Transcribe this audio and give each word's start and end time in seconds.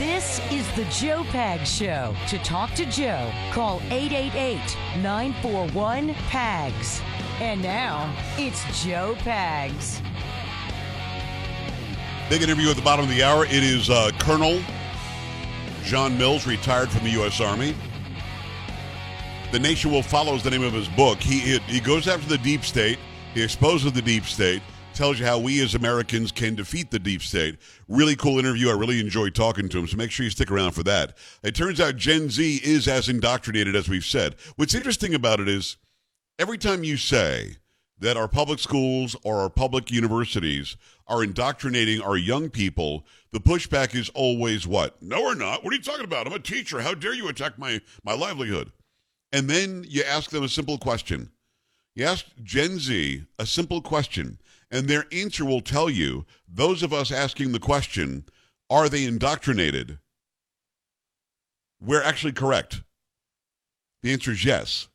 This 0.00 0.40
is 0.50 0.66
the 0.76 0.86
Joe 0.86 1.24
Pag 1.24 1.66
Show. 1.66 2.16
To 2.28 2.38
talk 2.38 2.72
to 2.72 2.86
Joe, 2.86 3.30
call 3.52 3.82
888 3.90 4.58
941 5.02 6.14
PAGS. 6.14 7.02
And 7.38 7.60
now, 7.60 8.10
it's 8.38 8.82
Joe 8.82 9.14
Pags. 9.18 10.00
Big 12.30 12.40
interview 12.40 12.70
at 12.70 12.76
the 12.76 12.82
bottom 12.82 13.04
of 13.04 13.10
the 13.10 13.22
hour. 13.22 13.44
It 13.44 13.52
is 13.52 13.90
uh, 13.90 14.10
Colonel 14.18 14.62
John 15.84 16.16
Mills, 16.16 16.46
retired 16.46 16.88
from 16.88 17.04
the 17.04 17.10
U.S. 17.10 17.38
Army. 17.38 17.76
The 19.52 19.58
Nation 19.58 19.90
Will 19.90 20.02
Follow 20.02 20.34
is 20.34 20.42
the 20.42 20.50
name 20.50 20.64
of 20.64 20.72
his 20.72 20.88
book. 20.88 21.18
He, 21.18 21.58
he 21.58 21.78
goes 21.78 22.08
after 22.08 22.26
the 22.26 22.38
deep 22.38 22.64
state, 22.64 22.98
he 23.34 23.42
exposes 23.42 23.92
the 23.92 24.00
deep 24.00 24.24
state, 24.24 24.62
tells 24.94 25.18
you 25.18 25.26
how 25.26 25.38
we 25.38 25.62
as 25.62 25.74
Americans 25.74 26.32
can 26.32 26.54
defeat 26.54 26.90
the 26.90 26.98
deep 26.98 27.22
state. 27.22 27.58
Really 27.88 28.16
cool 28.16 28.38
interview. 28.38 28.68
I 28.68 28.74
really 28.74 29.00
enjoyed 29.00 29.34
talking 29.34 29.68
to 29.68 29.78
him, 29.78 29.86
so 29.86 29.96
make 29.96 30.10
sure 30.10 30.24
you 30.24 30.30
stick 30.30 30.50
around 30.50 30.72
for 30.72 30.82
that. 30.84 31.16
It 31.42 31.54
turns 31.54 31.80
out 31.80 31.96
Gen 31.96 32.30
Z 32.30 32.60
is 32.62 32.86
as 32.88 33.08
indoctrinated 33.08 33.74
as 33.74 33.88
we've 33.88 34.04
said. 34.04 34.36
What's 34.56 34.74
interesting 34.74 35.14
about 35.14 35.40
it 35.40 35.48
is 35.48 35.76
every 36.38 36.58
time 36.58 36.84
you 36.84 36.96
say 36.96 37.56
that 37.98 38.16
our 38.16 38.28
public 38.28 38.58
schools 38.58 39.14
or 39.22 39.36
our 39.36 39.50
public 39.50 39.90
universities 39.90 40.76
are 41.06 41.22
indoctrinating 41.22 42.00
our 42.00 42.16
young 42.16 42.48
people, 42.48 43.04
the 43.30 43.40
pushback 43.40 43.94
is 43.94 44.10
always 44.10 44.66
what? 44.66 45.00
No, 45.02 45.22
we're 45.22 45.34
not. 45.34 45.62
What 45.62 45.72
are 45.72 45.76
you 45.76 45.82
talking 45.82 46.04
about? 46.04 46.26
I'm 46.26 46.32
a 46.32 46.38
teacher. 46.38 46.80
How 46.80 46.94
dare 46.94 47.14
you 47.14 47.28
attack 47.28 47.58
my, 47.58 47.80
my 48.04 48.14
livelihood? 48.14 48.72
And 49.32 49.48
then 49.48 49.84
you 49.86 50.02
ask 50.02 50.30
them 50.30 50.42
a 50.42 50.48
simple 50.48 50.78
question. 50.78 51.30
You 51.94 52.04
ask 52.04 52.26
Gen 52.42 52.78
Z 52.78 53.24
a 53.38 53.46
simple 53.46 53.82
question, 53.82 54.38
and 54.70 54.86
their 54.86 55.06
answer 55.12 55.44
will 55.44 55.60
tell 55.60 55.90
you, 55.90 56.24
those 56.48 56.82
of 56.82 56.92
us 56.92 57.10
asking 57.10 57.52
the 57.52 57.58
question, 57.58 58.24
are 58.68 58.88
they 58.88 59.04
indoctrinated? 59.04 59.98
We're 61.80 62.02
actually 62.02 62.32
correct. 62.32 62.82
The 64.02 64.12
answer 64.12 64.32
is 64.32 64.44
yes. 64.44 64.88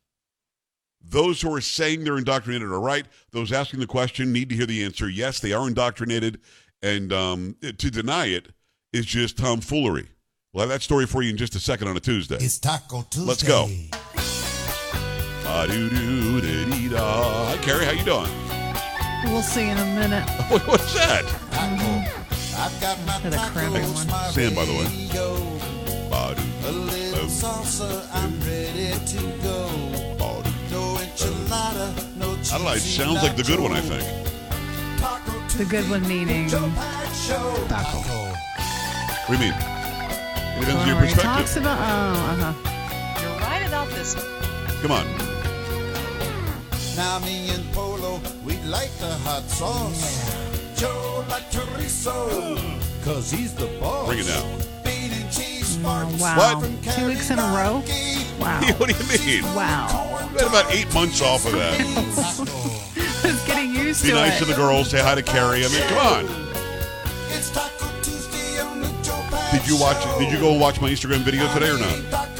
Those 1.00 1.40
who 1.40 1.54
are 1.54 1.60
saying 1.60 2.04
they're 2.04 2.18
indoctrinated 2.18 2.68
are 2.68 2.80
right. 2.80 3.06
Those 3.30 3.52
asking 3.52 3.80
the 3.80 3.86
question 3.86 4.32
need 4.32 4.48
to 4.48 4.56
hear 4.56 4.66
the 4.66 4.84
answer. 4.84 5.08
Yes, 5.08 5.38
they 5.38 5.52
are 5.52 5.68
indoctrinated, 5.68 6.40
and 6.82 7.12
um, 7.12 7.56
to 7.60 7.90
deny 7.90 8.26
it 8.26 8.48
is 8.92 9.06
just 9.06 9.36
tomfoolery. 9.36 10.08
We'll 10.52 10.62
have 10.62 10.70
that 10.70 10.82
story 10.82 11.06
for 11.06 11.22
you 11.22 11.30
in 11.30 11.36
just 11.36 11.54
a 11.54 11.60
second 11.60 11.88
on 11.88 11.96
a 11.96 12.00
Tuesday. 12.00 12.36
It's 12.36 12.58
Taco 12.58 13.02
Tuesday. 13.02 13.28
Let's 13.28 13.42
go. 13.42 13.68
Hi, 15.46 15.66
Carrie. 17.62 17.84
How 17.84 17.92
you 17.92 18.04
doing? 18.04 18.45
We'll 19.24 19.42
see 19.42 19.68
in 19.68 19.76
a 19.78 19.84
minute. 19.84 20.28
What's 20.66 20.94
that? 20.94 21.24
I've 22.58 22.80
got 22.80 22.96
my 23.06 23.12
Had 23.12 23.34
a 23.34 23.36
crappy 23.36 23.78
tacos, 23.80 23.94
one. 23.94 24.06
my 24.06 24.30
Sam, 24.30 24.54
by 24.54 24.64
the 24.64 24.72
way. 24.72 24.84
ready 24.84 25.08
to 25.08 25.12
go. 25.14 25.36
Ba-do, 26.10 26.42
A 26.68 26.70
little 26.72 27.26
salsa, 27.26 28.06
I'm 28.14 28.32
ready 28.40 28.92
to 28.94 29.20
go. 29.42 29.68
ba-do. 30.18 30.50
No 30.70 30.96
enchilada, 30.96 32.16
no 32.16 32.30
I 32.32 32.34
don't 32.58 32.64
know. 32.64 32.72
It 32.72 32.80
sounds 32.80 33.22
like 33.22 33.36
the 33.36 33.42
good 33.42 33.60
one, 33.60 33.72
I 33.72 33.80
think. 33.80 34.04
The 35.58 35.64
good 35.64 35.88
one 35.90 36.06
meaning. 36.06 36.48
Taco. 36.48 36.68
What 39.26 39.26
do 39.26 39.32
you 39.32 39.38
mean? 39.40 39.54
It 39.54 40.60
depends 40.60 40.80
on 40.82 40.86
your 40.88 40.96
Oh, 40.96 41.00
he 41.00 41.06
perspective. 41.06 41.22
talks 41.22 41.56
about. 41.56 41.78
Oh, 41.78 41.82
uh 41.82 42.52
huh. 42.52 43.20
You're 43.22 43.38
right 43.40 43.66
about 43.66 43.88
this. 43.90 44.14
Come 44.82 44.92
on. 44.92 45.06
Now 46.96 47.18
me 47.18 47.50
and 47.50 47.62
Polo, 47.72 48.20
we 48.42 48.56
like 48.62 48.90
the 48.98 49.12
hot 49.24 49.42
sauce. 49.50 50.32
Joe 50.80 51.24
like 51.28 51.50
chorizo, 51.50 52.56
cause 53.04 53.30
he's 53.30 53.54
the 53.54 53.66
boss. 53.78 54.06
Bring 54.06 54.20
it 54.20 54.26
down. 54.26 54.58
Bean 54.82 55.12
and 55.12 55.30
cheese 55.30 55.76
mm, 55.76 55.82
farts. 55.84 56.18
wow. 56.18 56.58
from 56.58 56.80
Two 56.80 57.06
weeks 57.08 57.30
in 57.30 57.38
a 57.38 57.42
row? 57.42 57.82
Kentucky. 57.84 58.40
Wow. 58.40 58.60
what 58.78 58.88
do 58.88 58.96
you 58.96 59.42
mean? 59.42 59.44
Wow. 59.54 60.28
We 60.32 60.38
had 60.38 60.48
about 60.48 60.72
eight 60.72 60.92
months 60.94 61.20
off 61.20 61.44
of 61.44 61.52
that. 61.52 61.78
I 63.24 63.28
was 63.30 63.46
getting 63.46 63.74
used 63.74 64.02
Be 64.02 64.08
to 64.10 64.14
nice 64.14 64.36
it. 64.40 64.44
to 64.46 64.50
the 64.50 64.56
girls. 64.56 64.88
Say 64.90 65.00
hi 65.02 65.14
to 65.14 65.22
Carrie. 65.22 65.66
I 65.66 65.68
mean, 65.68 65.82
come 65.88 65.98
on. 65.98 66.46
It's 67.28 67.50
Taco 67.50 67.88
Tuesday 68.00 68.58
on 68.62 68.80
the 68.80 68.88
Joe 69.02 69.22
Did 69.52 69.68
you 69.68 69.78
watch? 69.78 70.02
Show. 70.02 70.18
Did 70.18 70.32
you 70.32 70.38
go 70.40 70.54
watch 70.54 70.80
my 70.80 70.88
Instagram 70.88 71.18
video 71.18 71.52
today 71.52 71.68
or 71.68 71.78
not? 71.78 72.35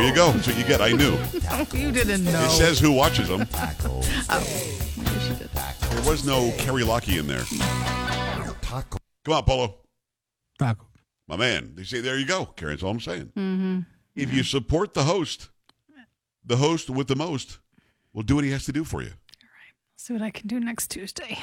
There 0.00 0.08
you 0.08 0.14
go. 0.14 0.32
That's 0.32 0.46
what 0.46 0.56
you 0.56 0.64
get. 0.64 0.80
I 0.80 0.92
knew. 0.92 1.18
You 1.78 1.92
didn't 1.92 2.24
know. 2.24 2.44
It 2.44 2.50
says 2.52 2.78
who 2.78 2.90
watches 2.90 3.28
them. 3.28 3.46
Yes. 3.52 4.56
There 5.90 6.10
was 6.10 6.24
no 6.24 6.50
Carrie 6.56 6.84
Locky 6.84 7.18
in 7.18 7.26
there. 7.26 7.42
Taco. 8.62 8.96
Come 9.24 9.34
on, 9.34 9.42
Polo. 9.44 9.74
Taco. 10.58 10.86
My 11.28 11.36
man. 11.36 11.72
They 11.74 11.82
say, 11.82 12.00
there 12.00 12.18
you 12.18 12.24
go, 12.24 12.46
Karen. 12.46 12.72
That's 12.72 12.82
all 12.82 12.92
I'm 12.92 13.00
saying. 13.00 13.32
Mm-hmm. 13.36 13.80
If 14.16 14.32
you 14.32 14.42
support 14.42 14.94
the 14.94 15.02
host, 15.04 15.50
the 16.46 16.56
host 16.56 16.88
with 16.88 17.08
the 17.08 17.16
most 17.16 17.58
will 18.14 18.22
do 18.22 18.36
what 18.36 18.44
he 18.44 18.50
has 18.52 18.64
to 18.64 18.72
do 18.72 18.84
for 18.84 19.02
you. 19.02 19.08
All 19.10 19.12
right. 19.12 19.74
I'll 19.74 19.98
See 19.98 20.14
what 20.14 20.22
I 20.22 20.30
can 20.30 20.46
do 20.46 20.58
next 20.58 20.90
Tuesday. 20.90 21.38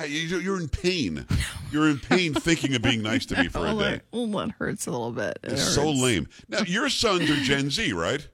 You- 0.00 0.38
You're 0.38 0.58
in 0.60 0.68
pain. 0.68 1.26
You're 1.70 1.88
in 1.90 1.98
pain 1.98 2.32
thinking 2.34 2.74
of 2.74 2.82
being 2.82 3.02
nice 3.02 3.26
to 3.26 3.36
me 3.36 3.48
for 3.48 3.66
a 3.66 3.70
day. 3.72 3.76
that, 3.78 4.02
oh, 4.12 4.26
that 4.38 4.52
hurts 4.52 4.86
a 4.86 4.90
little 4.90 5.12
bit. 5.12 5.38
It 5.42 5.52
It's 5.52 5.74
so 5.74 5.90
lame. 5.90 6.28
Now, 6.48 6.60
your 6.62 6.88
sons 6.88 7.28
are 7.30 7.36
Gen 7.36 7.70
Z, 7.70 7.92
right? 7.92 8.26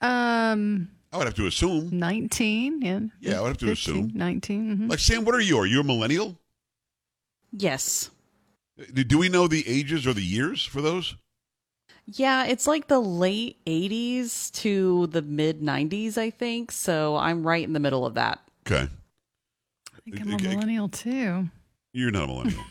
Um, 0.00 0.88
I 1.12 1.18
would 1.18 1.26
have 1.26 1.34
to 1.36 1.46
assume. 1.46 1.90
19. 1.92 2.80
Yeah. 2.82 3.00
Yeah, 3.20 3.38
I 3.38 3.40
would 3.42 3.48
have 3.48 3.58
to 3.58 3.66
15, 3.66 3.94
assume. 3.94 4.12
19. 4.14 4.76
mhm. 4.78 4.90
Like, 4.90 5.00
Sam, 5.00 5.24
what 5.24 5.34
are 5.34 5.40
you? 5.40 5.58
Are 5.58 5.66
you 5.66 5.80
a 5.80 5.84
millennial? 5.84 6.38
Yes. 7.52 8.10
Do 8.94 9.02
do 9.02 9.18
we 9.18 9.28
know 9.28 9.48
the 9.48 9.66
ages 9.66 10.06
or 10.06 10.12
the 10.12 10.22
years 10.22 10.64
for 10.64 10.80
those? 10.80 11.16
Yeah, 12.06 12.44
it's 12.44 12.66
like 12.66 12.86
the 12.88 13.00
late 13.00 13.56
80s 13.66 14.50
to 14.62 15.08
the 15.08 15.20
mid 15.22 15.60
90s, 15.60 16.16
I 16.16 16.30
think. 16.30 16.70
So 16.70 17.16
I'm 17.16 17.44
right 17.46 17.64
in 17.64 17.72
the 17.72 17.80
middle 17.80 18.06
of 18.06 18.14
that. 18.14 18.38
Okay. 18.66 18.88
I 20.14 20.16
think 20.16 20.42
I'm 20.42 20.46
a 20.46 20.54
millennial 20.54 20.88
too. 20.88 21.48
You're 21.92 22.10
not 22.10 22.24
a 22.24 22.26
millennial. 22.28 22.64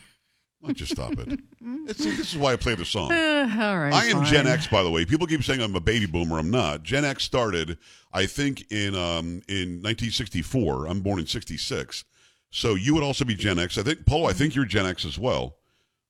Why 0.60 0.70
don't 0.70 0.80
you 0.80 0.86
stop 0.88 1.12
it? 1.20 1.40
It's, 1.88 2.04
see, 2.04 2.12
this 2.12 2.34
is 2.34 2.38
why 2.38 2.54
I 2.54 2.56
play 2.56 2.74
the 2.74 2.84
song. 2.84 3.12
Uh, 3.12 3.48
all 3.60 3.78
right. 3.78 3.94
I 3.94 4.06
am 4.06 4.26
Gen. 4.26 4.48
X, 4.48 4.68
by 4.68 4.82
the 4.82 4.90
way. 4.90 5.06
People 5.06 5.28
keep 5.28 5.44
saying 5.44 5.62
I'm 5.62 5.76
a 5.76 5.80
baby 5.80 6.08
boomer. 6.08 6.40
I'm 6.40 6.50
not. 6.50 6.82
Gen 6.82 7.06
X 7.06 7.24
started, 7.24 7.78
I 8.12 8.26
think, 8.26 8.66
in 8.72 8.96
um, 8.96 9.42
in 9.48 9.82
1964. 9.84 10.88
I'm 10.88 11.02
born 11.02 11.20
in 11.20 11.28
'66, 11.28 12.06
so 12.50 12.76
you 12.76 12.96
would 12.96 13.04
also 13.04 13.24
be 13.24 13.36
Gen 13.36 13.60
X. 13.60 13.78
I 13.78 13.84
think, 13.84 14.06
Paul. 14.06 14.26
I 14.26 14.34
think 14.34 14.56
you're 14.56 14.66
Gen 14.66 14.88
X 14.88 15.06
as 15.06 15.20
well. 15.20 15.58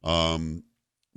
Um, 0.03 0.63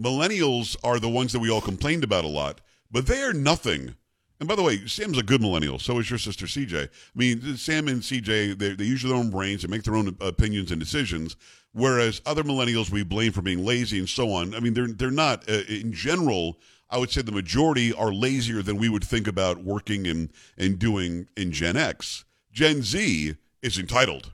millennials 0.00 0.77
are 0.82 0.98
the 0.98 1.09
ones 1.09 1.32
that 1.32 1.41
we 1.41 1.50
all 1.50 1.60
complained 1.60 2.03
about 2.03 2.25
a 2.25 2.28
lot, 2.28 2.60
but 2.91 3.06
they 3.06 3.22
are 3.22 3.32
nothing. 3.32 3.94
And 4.41 4.49
by 4.49 4.55
the 4.55 4.62
way, 4.62 4.87
Sam's 4.87 5.19
a 5.19 5.23
good 5.23 5.43
millennial. 5.43 5.78
So 5.78 5.99
is 5.99 6.09
your 6.09 6.19
sister 6.19 6.47
CJ. 6.47 6.87
I 6.87 6.89
mean, 7.15 7.57
Sam 7.59 7.89
and 7.89 8.01
CJ, 8.01 8.59
they, 8.59 8.75
they 8.75 8.84
use 8.84 9.03
their 9.03 9.15
own 9.15 9.28
brains 9.28 9.63
and 9.63 9.71
make 9.71 9.83
their 9.83 9.97
own 9.97 10.16
opinions 10.21 10.71
and 10.71 10.81
decisions. 10.81 11.37
Whereas 11.72 12.22
other 12.25 12.42
millennials 12.42 12.91
we 12.91 13.04
blame 13.04 13.33
for 13.33 13.42
being 13.42 13.65
lazy 13.65 13.98
and 13.98 14.09
so 14.09 14.33
on. 14.33 14.54
I 14.54 14.60
mean, 14.60 14.75
they're 14.75 14.89
they're 14.89 15.10
not. 15.10 15.48
Uh, 15.48 15.63
in 15.69 15.92
general, 15.92 16.59
I 16.89 16.98
would 16.98 17.10
say 17.10 17.22
the 17.22 17.31
majority 17.31 17.92
are 17.92 18.13
lazier 18.13 18.63
than 18.63 18.78
we 18.78 18.89
would 18.89 19.04
think 19.04 19.28
about 19.28 19.63
working 19.63 20.07
and 20.07 20.31
and 20.57 20.78
doing 20.78 21.28
in 21.37 21.53
Gen 21.53 21.77
X. 21.77 22.25
Gen 22.51 22.83
Z 22.83 23.37
is 23.63 23.78
entitled. 23.78 24.33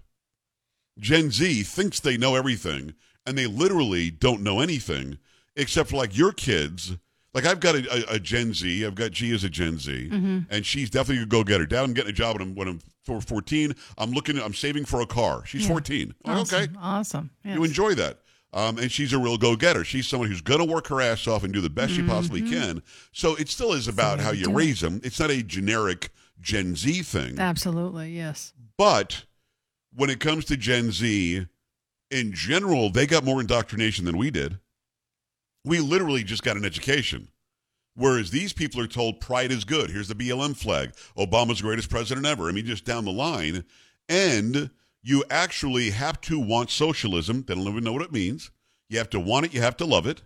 Gen 0.98 1.30
Z 1.30 1.64
thinks 1.64 2.00
they 2.00 2.16
know 2.16 2.36
everything, 2.36 2.94
and 3.26 3.36
they 3.36 3.46
literally 3.46 4.10
don't 4.10 4.42
know 4.42 4.60
anything 4.60 5.18
except 5.56 5.90
for 5.90 5.96
like 5.96 6.16
your 6.16 6.32
kids. 6.32 6.96
Like 7.36 7.44
I've 7.44 7.60
got 7.60 7.74
a, 7.76 8.12
a, 8.12 8.14
a 8.14 8.18
Gen 8.18 8.54
Z. 8.54 8.84
I've 8.86 8.94
got 8.94 9.10
G 9.10 9.32
as 9.34 9.44
a 9.44 9.50
Gen 9.50 9.78
Z, 9.78 10.08
and 10.50 10.64
she's 10.64 10.88
definitely 10.88 11.22
a 11.22 11.26
go 11.26 11.44
getter. 11.44 11.66
Dad, 11.66 11.84
I'm 11.84 11.92
getting 11.92 12.10
a 12.10 12.14
job 12.14 12.38
when 12.38 12.48
I'm 12.48 12.54
when 12.54 12.66
I'm 12.66 12.80
for 13.04 13.20
14. 13.20 13.74
I'm 13.98 14.10
looking. 14.12 14.38
I'm 14.40 14.54
saving 14.54 14.86
for 14.86 15.02
a 15.02 15.06
car. 15.06 15.44
She's 15.44 15.62
Yeah. 15.64 15.68
14. 15.68 16.14
Awesome. 16.24 16.58
okay, 16.62 16.72
Awesome. 16.80 17.30
Yes. 17.44 17.56
you 17.56 17.64
enjoy 17.64 17.94
that. 17.94 18.20
Um, 18.54 18.78
and 18.78 18.90
she's 18.90 19.12
a 19.12 19.18
real 19.18 19.36
go 19.36 19.54
getter. 19.54 19.84
She's 19.84 20.08
someone 20.08 20.30
who's 20.30 20.40
going 20.40 20.60
to 20.60 20.64
work 20.64 20.86
her 20.86 21.02
ass 21.02 21.26
off 21.28 21.44
and 21.44 21.52
do 21.52 21.60
the 21.60 21.68
best 21.68 21.92
she 21.92 22.02
possibly 22.02 22.40
can. 22.40 22.82
So 23.12 23.34
it 23.36 23.50
still 23.50 23.74
is 23.74 23.86
about 23.86 24.18
how 24.18 24.30
you 24.30 24.50
raise 24.50 24.80
them. 24.80 25.00
It's 25.04 25.20
not 25.20 25.30
a 25.30 25.42
generic 25.42 26.08
Gen 26.40 26.74
Z 26.74 27.02
thing. 27.02 27.38
Absolutely. 27.38 28.12
Yes. 28.12 28.54
But 28.78 29.24
when 29.94 30.08
it 30.08 30.20
comes 30.20 30.46
to 30.46 30.56
Gen 30.56 30.90
Z, 30.90 31.46
in 32.10 32.32
general, 32.32 32.88
they 32.88 33.06
got 33.06 33.24
more 33.24 33.42
indoctrination 33.42 34.06
than 34.06 34.16
we 34.16 34.30
did. 34.30 34.58
We 35.66 35.80
literally 35.80 36.22
just 36.22 36.44
got 36.44 36.56
an 36.56 36.64
education. 36.64 37.28
Whereas 37.96 38.30
these 38.30 38.52
people 38.52 38.80
are 38.80 38.86
told 38.86 39.20
pride 39.20 39.50
is 39.50 39.64
good. 39.64 39.90
Here's 39.90 40.08
the 40.08 40.14
BLM 40.14 40.56
flag. 40.56 40.92
Obama's 41.18 41.60
greatest 41.60 41.90
president 41.90 42.24
ever. 42.24 42.48
I 42.48 42.52
mean, 42.52 42.66
just 42.66 42.84
down 42.84 43.04
the 43.04 43.10
line. 43.10 43.64
And 44.08 44.70
you 45.02 45.24
actually 45.28 45.90
have 45.90 46.20
to 46.22 46.38
want 46.38 46.70
socialism. 46.70 47.44
They 47.46 47.54
don't 47.54 47.66
even 47.66 47.82
know 47.84 47.92
what 47.92 48.02
it 48.02 48.12
means. 48.12 48.50
You 48.88 48.98
have 48.98 49.10
to 49.10 49.20
want 49.20 49.46
it. 49.46 49.54
You 49.54 49.60
have 49.62 49.76
to 49.78 49.86
love 49.86 50.06
it. 50.06 50.22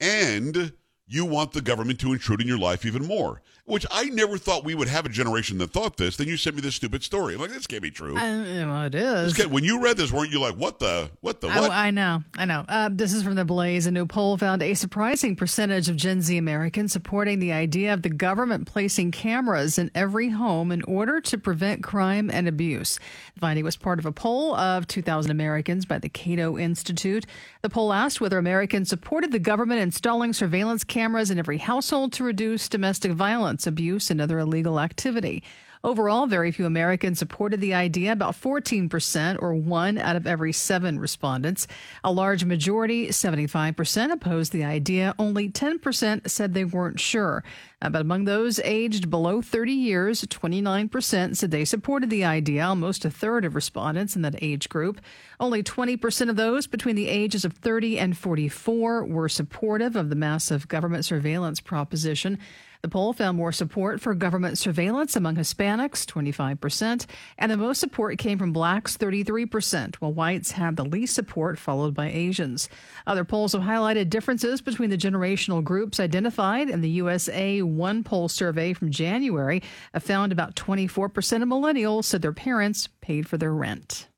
And 0.00 0.72
you 1.10 1.24
want 1.24 1.52
the 1.52 1.60
government 1.60 1.98
to 2.00 2.12
intrude 2.12 2.40
in 2.40 2.46
your 2.46 2.58
life 2.58 2.86
even 2.86 3.04
more, 3.04 3.42
which 3.64 3.84
I 3.90 4.04
never 4.04 4.38
thought 4.38 4.64
we 4.64 4.76
would 4.76 4.86
have 4.86 5.04
a 5.04 5.08
generation 5.08 5.58
that 5.58 5.72
thought 5.72 5.96
this. 5.96 6.16
Then 6.16 6.28
you 6.28 6.36
sent 6.36 6.54
me 6.54 6.62
this 6.62 6.76
stupid 6.76 7.02
story. 7.02 7.34
I'm 7.34 7.40
like, 7.40 7.50
this 7.50 7.66
can't 7.66 7.82
be 7.82 7.90
true. 7.90 8.16
I, 8.16 8.64
well, 8.64 8.84
it 8.84 8.94
is. 8.94 9.34
can't- 9.34 9.50
when 9.50 9.64
you 9.64 9.82
read 9.82 9.96
this, 9.96 10.12
weren't 10.12 10.30
you 10.30 10.40
like, 10.40 10.54
what 10.54 10.78
the, 10.78 11.10
what 11.20 11.40
the, 11.40 11.48
I. 11.48 11.88
I 11.88 11.90
know, 11.90 12.22
I 12.38 12.44
know. 12.44 12.64
Uh, 12.68 12.90
this 12.92 13.12
is 13.12 13.24
from 13.24 13.34
the 13.34 13.44
Blaze. 13.44 13.86
A 13.86 13.90
new 13.90 14.06
poll 14.06 14.36
found 14.38 14.62
a 14.62 14.74
surprising 14.74 15.34
percentage 15.34 15.88
of 15.88 15.96
Gen 15.96 16.22
Z 16.22 16.36
Americans 16.36 16.92
supporting 16.92 17.40
the 17.40 17.52
idea 17.52 17.92
of 17.92 18.02
the 18.02 18.08
government 18.08 18.68
placing 18.68 19.10
cameras 19.10 19.78
in 19.78 19.90
every 19.96 20.28
home 20.28 20.70
in 20.70 20.82
order 20.84 21.20
to 21.22 21.36
prevent 21.38 21.82
crime 21.82 22.30
and 22.30 22.46
abuse. 22.46 23.00
The 23.34 23.40
finding 23.40 23.64
was 23.64 23.76
part 23.76 23.98
of 23.98 24.06
a 24.06 24.12
poll 24.12 24.54
of 24.54 24.86
2,000 24.86 25.30
Americans 25.32 25.86
by 25.86 25.98
the 25.98 26.08
Cato 26.08 26.56
Institute. 26.56 27.26
The 27.62 27.68
poll 27.68 27.92
asked 27.92 28.20
whether 28.20 28.38
Americans 28.38 28.88
supported 28.88 29.32
the 29.32 29.40
government 29.40 29.80
installing 29.80 30.32
surveillance 30.32 30.84
cameras 30.84 30.99
in 31.30 31.38
every 31.38 31.58
household 31.58 32.12
to 32.12 32.24
reduce 32.24 32.68
domestic 32.68 33.12
violence, 33.12 33.66
abuse, 33.66 34.10
and 34.10 34.20
other 34.20 34.38
illegal 34.38 34.78
activity. 34.78 35.42
Overall, 35.82 36.26
very 36.26 36.52
few 36.52 36.66
Americans 36.66 37.18
supported 37.18 37.58
the 37.62 37.72
idea, 37.72 38.12
about 38.12 38.38
14%, 38.38 39.40
or 39.40 39.54
one 39.54 39.96
out 39.96 40.14
of 40.14 40.26
every 40.26 40.52
seven 40.52 41.00
respondents. 41.00 41.66
A 42.04 42.12
large 42.12 42.44
majority, 42.44 43.08
75%, 43.08 44.12
opposed 44.12 44.52
the 44.52 44.62
idea. 44.62 45.14
Only 45.18 45.48
10% 45.48 46.28
said 46.28 46.52
they 46.52 46.66
weren't 46.66 47.00
sure. 47.00 47.42
Uh, 47.80 47.88
but 47.88 48.02
among 48.02 48.26
those 48.26 48.60
aged 48.60 49.08
below 49.08 49.40
30 49.40 49.72
years, 49.72 50.22
29% 50.26 51.34
said 51.34 51.50
they 51.50 51.64
supported 51.64 52.10
the 52.10 52.26
idea, 52.26 52.66
almost 52.66 53.06
a 53.06 53.10
third 53.10 53.46
of 53.46 53.54
respondents 53.54 54.14
in 54.14 54.20
that 54.20 54.42
age 54.42 54.68
group. 54.68 55.00
Only 55.38 55.62
20% 55.62 56.28
of 56.28 56.36
those 56.36 56.66
between 56.66 56.94
the 56.94 57.08
ages 57.08 57.46
of 57.46 57.54
30 57.54 57.98
and 57.98 58.18
44 58.18 59.06
were 59.06 59.30
supportive 59.30 59.96
of 59.96 60.10
the 60.10 60.16
massive 60.16 60.68
government 60.68 61.06
surveillance 61.06 61.60
proposition. 61.60 62.38
The 62.82 62.88
poll 62.88 63.12
found 63.12 63.36
more 63.36 63.52
support 63.52 64.00
for 64.00 64.14
government 64.14 64.56
surveillance 64.56 65.14
among 65.14 65.36
Hispanics, 65.36 66.06
25%, 66.06 67.04
and 67.36 67.52
the 67.52 67.56
most 67.58 67.78
support 67.78 68.16
came 68.18 68.38
from 68.38 68.54
blacks, 68.54 68.96
33%, 68.96 69.96
while 69.96 70.14
whites 70.14 70.52
had 70.52 70.76
the 70.76 70.84
least 70.84 71.14
support, 71.14 71.58
followed 71.58 71.92
by 71.94 72.10
Asians. 72.10 72.70
Other 73.06 73.24
polls 73.24 73.52
have 73.52 73.62
highlighted 73.62 74.08
differences 74.08 74.62
between 74.62 74.88
the 74.88 74.96
generational 74.96 75.62
groups 75.62 76.00
identified, 76.00 76.70
in 76.70 76.80
the 76.80 76.88
USA 76.90 77.60
One 77.60 78.02
poll 78.02 78.28
survey 78.28 78.72
from 78.72 78.90
January 78.90 79.62
found 79.98 80.32
about 80.32 80.56
24% 80.56 81.42
of 81.42 81.48
millennials 81.48 82.04
said 82.04 82.22
their 82.22 82.32
parents 82.32 82.88
paid 83.02 83.28
for 83.28 83.36
their 83.36 83.52
rent. 83.52 84.08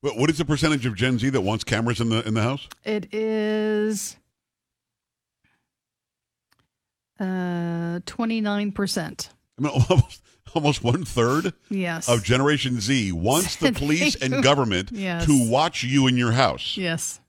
What- 0.00 0.16
what 0.18 0.28
is 0.30 0.38
the 0.38 0.44
percentage 0.44 0.86
of 0.86 0.96
Gen 0.96 1.18
Z 1.18 1.30
that 1.30 1.40
wants 1.42 1.62
cameras 1.62 2.00
in 2.00 2.08
the 2.08 2.26
in 2.26 2.34
the 2.34 2.42
house? 2.42 2.68
It 2.84 3.14
is 3.14 4.16
uh, 7.20 8.00
29%. 8.06 9.28
I 9.58 9.62
mean, 9.62 9.72
almost, 9.90 10.22
almost 10.54 10.84
one 10.84 11.04
third 11.04 11.52
Yes. 11.70 12.08
of 12.08 12.22
Generation 12.24 12.80
Z 12.80 13.12
wants 13.12 13.56
the 13.56 13.72
police 13.74 14.16
and 14.16 14.42
government 14.42 14.90
Yes. 14.92 15.26
to 15.26 15.50
watch 15.50 15.82
you 15.84 16.06
in 16.06 16.16
your 16.16 16.32
house. 16.32 16.76
yes. 16.76 17.20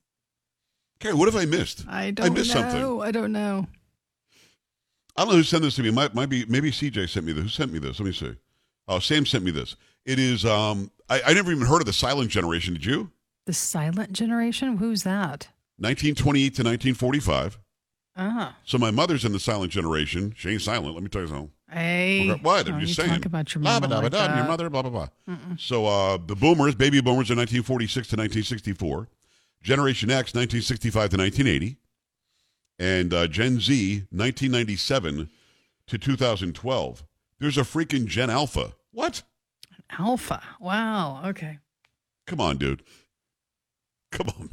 Okay, 1.00 1.14
what 1.14 1.32
have 1.32 1.36
I 1.36 1.46
missed? 1.46 1.86
I 1.88 2.10
don't 2.10 2.26
I 2.26 2.30
missed 2.30 2.56
know. 2.56 2.62
something. 2.62 3.02
I 3.08 3.12
don't 3.12 3.32
know. 3.32 3.68
I 5.16 5.22
don't 5.22 5.30
know 5.30 5.36
who 5.38 5.44
sent 5.44 5.62
this 5.64 5.76
to 5.76 5.84
me. 5.84 5.92
Might, 5.92 6.16
might 6.16 6.26
be 6.30 6.44
maybe 6.46 6.72
CJ 6.72 7.08
sent 7.10 7.24
me 7.26 7.34
this. 7.34 7.44
Who 7.44 7.50
sent 7.50 7.72
me 7.72 7.78
this? 7.80 8.00
Let 8.00 8.06
me 8.08 8.12
see. 8.14 8.36
Oh, 8.88 8.98
Sam 9.00 9.26
sent 9.26 9.44
me 9.44 9.52
this. 9.52 9.76
It 10.06 10.18
is. 10.18 10.44
Um, 10.46 10.90
I, 11.10 11.22
I 11.28 11.34
never 11.34 11.52
even 11.52 11.68
heard 11.68 11.82
of 11.82 11.86
the 11.86 11.94
Silent 11.94 12.32
Generation. 12.32 12.74
Did 12.74 12.86
you? 12.86 13.12
The 13.46 13.54
silent 13.54 14.12
generation? 14.14 14.78
Who's 14.78 15.04
that? 15.04 15.50
1928 15.78 16.42
to 16.56 16.64
1945. 16.64 17.60
Ah. 18.18 18.56
So 18.66 18.78
my 18.78 18.90
mother's 18.92 19.24
in 19.26 19.32
the 19.32 19.40
Silent 19.40 19.72
Generation. 19.72 20.34
She 20.36 20.50
ain't 20.50 20.62
silent. 20.62 20.94
Let 20.96 21.04
me 21.04 21.10
tell 21.10 21.22
you 21.22 21.28
something. 21.28 21.52
Hey. 21.70 22.32
Okay, 22.32 22.42
What? 22.42 22.68
I'm 22.68 22.76
Oh, 22.76 22.80
just 22.80 22.90
you 22.98 23.04
saying. 23.04 23.16
Talk 23.18 23.26
about 23.26 23.54
your 23.54 23.62
Blah, 23.62 23.80
blah, 23.80 24.00
like 24.00 24.12
Your 24.12 24.46
mother, 24.48 24.70
blah, 24.70 24.82
blah, 24.82 25.08
blah. 25.26 25.36
So 25.58 25.86
uh, 25.86 26.18
the 26.26 26.36
boomers, 26.36 26.76
baby 26.76 27.00
boomers 27.02 27.30
in 27.30 27.38
1946 27.38 27.94
to 28.10 28.16
1964. 28.16 29.08
Generation 29.62 30.10
X, 30.10 30.34
1965 30.34 31.10
to 31.12 31.18
1980. 31.18 31.78
And 32.80 33.14
uh, 33.14 33.28
Gen 33.28 33.60
Z, 33.60 34.06
1997 34.12 35.30
to 35.88 35.98
2012. 35.98 37.04
There's 37.40 37.58
a 37.58 37.62
freaking 37.62 38.06
Gen 38.06 38.30
Alpha. 38.30 38.74
What? 38.92 39.24
Alpha. 39.98 40.42
Wow. 40.60 41.22
Okay. 41.28 41.60
Come 42.26 42.42
on, 42.42 42.58
dude. 42.58 42.84
Come 44.12 44.30
on. 44.40 44.50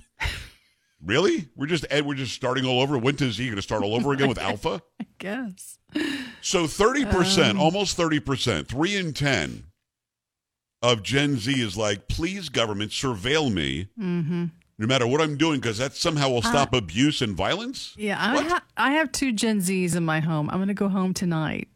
Really? 1.04 1.48
We're 1.56 1.66
just 1.66 1.84
Ed, 1.90 2.06
we're 2.06 2.14
just 2.14 2.34
starting 2.34 2.64
all 2.64 2.80
over. 2.80 2.96
When 2.98 3.16
is 3.16 3.36
he 3.38 3.46
going 3.46 3.56
to 3.56 3.62
start 3.62 3.82
all 3.82 3.94
over 3.94 4.12
again 4.12 4.28
with 4.28 4.38
Alpha? 4.50 4.82
I 5.00 5.06
guess. 5.18 5.78
So 6.40 6.64
30%, 6.64 7.50
Um. 7.50 7.60
almost 7.60 7.96
30%, 7.96 8.66
3 8.66 8.96
in 8.96 9.12
10 9.12 9.64
of 10.82 11.02
Gen 11.02 11.36
Z 11.38 11.52
is 11.52 11.76
like, 11.76 12.08
please, 12.08 12.48
government, 12.48 12.90
surveil 12.90 13.52
me 13.52 13.88
Mm-hmm. 13.98 14.44
no 14.78 14.86
matter 14.86 15.06
what 15.06 15.20
I'm 15.20 15.36
doing 15.36 15.60
because 15.60 15.78
that 15.78 15.94
somehow 15.94 16.28
will 16.30 16.42
stop 16.42 16.74
abuse 16.74 17.22
and 17.22 17.34
violence? 17.36 17.94
Yeah. 17.96 18.16
I, 18.20 18.42
ha- 18.42 18.64
I 18.76 18.90
have 18.92 19.10
two 19.12 19.32
Gen 19.32 19.60
Zs 19.60 19.96
in 19.96 20.04
my 20.04 20.20
home. 20.20 20.50
I'm 20.50 20.56
going 20.58 20.68
to 20.68 20.74
go 20.74 20.88
home 20.88 21.14
tonight 21.14 21.68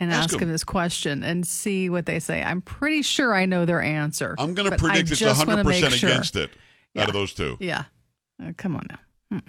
and 0.00 0.10
Ask 0.12 0.30
ask, 0.30 0.38
them. 0.38 0.48
this 0.48 0.64
question 0.64 1.22
and 1.22 1.46
see 1.46 1.90
what 1.90 2.06
they 2.06 2.18
say. 2.20 2.42
I'm 2.42 2.62
pretty 2.62 3.02
sure 3.02 3.34
I 3.34 3.44
know 3.46 3.64
their 3.64 3.82
answer. 3.82 4.34
I'm 4.38 4.54
going 4.54 4.70
to 4.70 4.76
predict 4.78 5.10
it's 5.10 5.20
just 5.20 5.46
wanna 5.46 5.62
100% 5.64 5.90
sure. 5.90 6.08
against 6.10 6.36
it 6.36 6.50
out 6.96 7.08
of 7.08 7.12
those 7.14 7.34
two. 7.34 7.56
Yeah. 7.60 7.84
Uh, 8.44 8.52
come 8.56 8.76
on 8.76 8.86
now. 8.90 9.40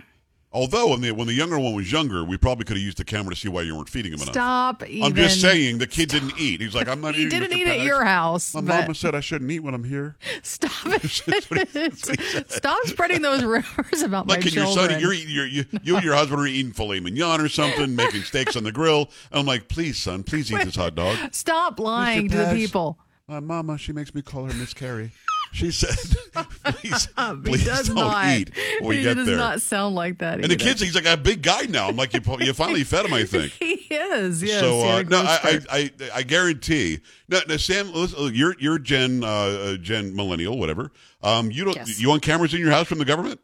Although 0.51 0.91
when 0.91 1.01
the, 1.01 1.11
when 1.11 1.27
the 1.27 1.33
younger 1.33 1.59
one 1.59 1.75
was 1.75 1.91
younger, 1.91 2.23
we 2.23 2.37
probably 2.37 2.63
could 2.63 2.77
have 2.77 2.83
used 2.83 2.97
the 2.97 3.03
camera 3.03 3.33
to 3.33 3.39
see 3.39 3.49
why 3.49 3.63
you 3.63 3.75
weren't 3.75 3.89
feeding 3.89 4.13
him 4.13 4.21
enough. 4.21 4.33
Stop. 4.35 4.83
I'm 5.03 5.13
just 5.13 5.41
saying 5.41 5.79
the 5.79 5.87
kid 5.87 6.07
didn't 6.07 6.39
eat. 6.39 6.61
He's 6.61 6.73
like, 6.73 6.87
I'm 6.87 7.01
not 7.01 7.13
He 7.15 7.23
eating. 7.23 7.41
didn't 7.41 7.57
eat 7.57 7.67
at 7.67 7.81
your 7.81 8.05
house. 8.05 8.53
My 8.55 8.61
but 8.61 8.67
mama 8.81 8.95
said 8.95 9.15
I 9.15 9.19
shouldn't 9.19 9.51
eat 9.51 9.59
when 9.59 9.73
I'm 9.73 9.83
here. 9.83 10.15
Stop 10.43 10.71
it. 10.85 12.49
Stop 12.49 12.85
spreading 12.85 13.21
those 13.21 13.43
rumors 13.43 14.01
about 14.01 14.27
Like 14.27 14.45
my 14.45 14.47
in 14.47 14.53
your 14.53 14.67
son, 14.67 14.97
you're 15.01 15.11
eating, 15.11 15.35
you're, 15.35 15.45
you, 15.45 15.65
you 15.83 15.95
and 15.97 16.05
your 16.05 16.15
husband 16.15 16.39
are 16.39 16.47
eating 16.47 16.71
filet 16.71 17.01
mignon 17.01 17.41
or 17.41 17.49
something, 17.49 17.93
making 17.93 18.21
steaks 18.21 18.55
on 18.55 18.63
the 18.63 18.71
grill. 18.71 19.09
And 19.31 19.41
I'm 19.41 19.45
like, 19.45 19.67
please, 19.67 19.97
son, 19.97 20.23
please 20.23 20.49
eat 20.53 20.63
this 20.63 20.77
hot 20.77 20.95
dog. 20.95 21.17
Stop 21.33 21.81
lying 21.81 22.29
to 22.29 22.37
the 22.37 22.53
people. 22.53 22.97
My 23.27 23.41
mama, 23.41 23.77
she 23.77 23.91
makes 23.91 24.15
me 24.15 24.21
call 24.21 24.45
her 24.45 24.53
Miss 24.53 24.73
Carrie. 24.73 25.11
She 25.55 25.71
said, 25.71 25.95
please, 26.65 27.07
he 27.17 27.35
please 27.43 27.65
does 27.65 27.87
don't 27.87 27.95
not. 27.95 28.27
eat 28.27 28.51
when 28.81 28.91
he 28.91 28.97
you 28.99 29.03
get 29.05 29.13
does 29.15 29.25
there. 29.25 29.37
not 29.37 29.61
sound 29.61 29.95
like 29.95 30.17
that. 30.17 30.33
Either. 30.33 30.43
And 30.43 30.51
the 30.51 30.57
kid's, 30.57 30.81
he's 30.81 30.95
like 30.95 31.05
a 31.05 31.15
big 31.15 31.41
guy 31.41 31.61
now. 31.61 31.87
I'm 31.87 31.95
like, 31.95 32.13
you, 32.13 32.19
you 32.41 32.51
finally 32.53 32.83
fed 32.83 33.05
him, 33.05 33.13
I 33.13 33.23
think. 33.25 33.53
He 33.53 33.73
is. 33.89 34.43
Yes. 34.43 34.59
so 34.59 34.81
uh, 34.85 35.03
no, 35.03 35.21
I. 35.21 35.39
I, 35.43 35.59
I, 35.71 35.91
I 36.15 36.23
guarantee. 36.23 36.99
Now, 37.29 37.39
now 37.47 37.55
Sam, 37.55 37.93
listen, 37.93 38.35
you're 38.35 38.55
you're 38.59 38.77
Gen 38.79 39.23
uh, 39.23 39.27
uh, 39.27 39.77
Gen 39.77 40.13
Millennial, 40.13 40.57
whatever. 40.59 40.91
Um, 41.23 41.51
you 41.51 41.63
don't 41.63 41.75
Yes. 41.77 42.01
you 42.01 42.09
want 42.09 42.21
cameras 42.21 42.53
in 42.53 42.59
your 42.59 42.71
house 42.71 42.87
from 42.87 42.97
the 42.97 43.05
government? 43.05 43.39